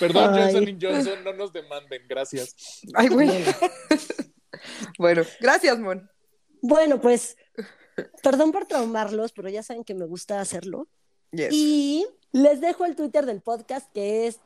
[0.00, 0.42] Perdón, Ay.
[0.42, 2.82] Johnson y Johnson, no nos demanden, gracias.
[2.94, 3.28] Ay, güey.
[3.28, 3.44] Bueno.
[4.98, 6.10] Bueno, gracias, Mon.
[6.60, 7.36] Bueno, pues,
[8.22, 10.88] perdón por traumarlos, pero ya saben que me gusta hacerlo.
[11.30, 11.48] Yes.
[11.52, 14.40] Y les dejo el Twitter del podcast que es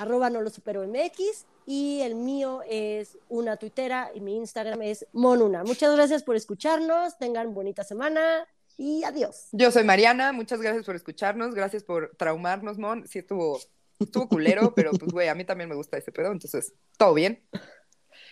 [0.00, 5.06] arroba no lo supero MX y el mío es una tuitera y mi Instagram es
[5.12, 5.62] monuna.
[5.62, 8.48] Muchas gracias por escucharnos, tengan bonita semana
[8.78, 9.48] y adiós.
[9.52, 13.06] Yo soy Mariana, muchas gracias por escucharnos, gracias por traumarnos, Mon.
[13.06, 13.60] Sí estuvo,
[13.98, 17.46] estuvo culero, pero pues, güey, a mí también me gusta ese pedo, entonces, todo bien.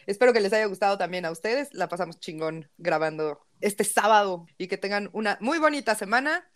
[0.06, 1.74] Espero que les haya gustado también a ustedes.
[1.74, 6.50] La pasamos chingón grabando este sábado y que tengan una muy bonita semana.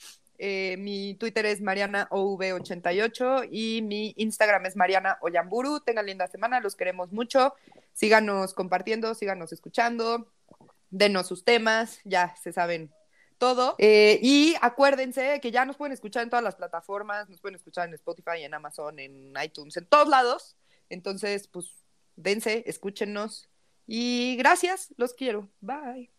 [0.44, 5.78] Eh, mi Twitter es MarianaOV88 y mi Instagram es Mariana Oyamburu.
[5.78, 7.54] Tengan linda semana, los queremos mucho.
[7.92, 10.32] Síganos compartiendo, síganos escuchando,
[10.90, 12.90] denos sus temas, ya se saben
[13.38, 13.76] todo.
[13.78, 17.86] Eh, y acuérdense que ya nos pueden escuchar en todas las plataformas, nos pueden escuchar
[17.86, 20.56] en Spotify, en Amazon, en iTunes, en todos lados.
[20.88, 21.66] Entonces, pues,
[22.16, 23.48] dense, escúchenos.
[23.86, 25.48] Y gracias, los quiero.
[25.60, 26.10] Bye.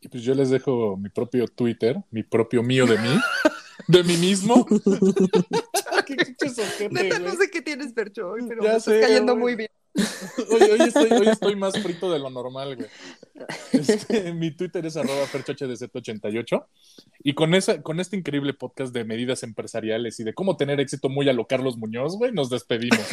[0.00, 3.08] Y pues yo les dejo mi propio Twitter, mi propio mío de mí,
[3.88, 4.64] de mí mismo.
[6.06, 7.36] Qué pinches ojete, Neta, no güey.
[7.36, 9.42] sé qué tienes, Percho, hoy, pero Ya me estás sé, cayendo güey.
[9.42, 9.70] muy bien.
[10.50, 12.88] Hoy, hoy estoy, hoy estoy más frito de lo normal, güey.
[13.72, 16.66] Este, mi Twitter es arroba ferchohdz88
[17.24, 21.08] y con, esa, con este increíble podcast de medidas empresariales y de cómo tener éxito
[21.08, 23.00] muy a lo Carlos Muñoz, güey, nos despedimos.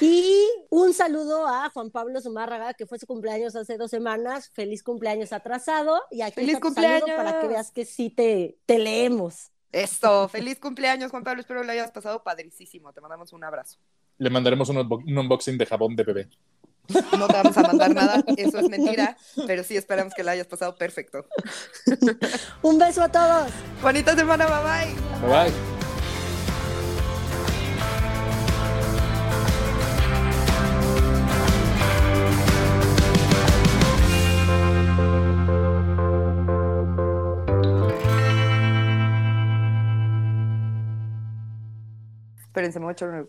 [0.00, 4.50] Y un saludo a Juan Pablo Zumárraga, que fue su cumpleaños hace dos semanas.
[4.50, 6.00] Feliz cumpleaños atrasado.
[6.10, 7.10] Y aquí ¡Feliz cumpleaños!
[7.16, 9.50] para que veas que sí te, te leemos.
[9.72, 11.40] Eso, feliz cumpleaños, Juan Pablo.
[11.40, 12.92] Espero lo hayas pasado padricísimo.
[12.92, 13.78] Te mandamos un abrazo.
[14.18, 16.28] Le mandaremos un, unbo- un unboxing de jabón de bebé.
[17.18, 19.16] No te vamos a mandar nada, eso es mentira,
[19.46, 21.26] pero sí esperamos que la hayas pasado perfecto.
[22.62, 23.50] Un beso a todos.
[23.82, 25.28] Bonita semana, bye bye.
[25.28, 25.78] Bye bye.
[42.40, 43.28] Espérense, me voy a echar un.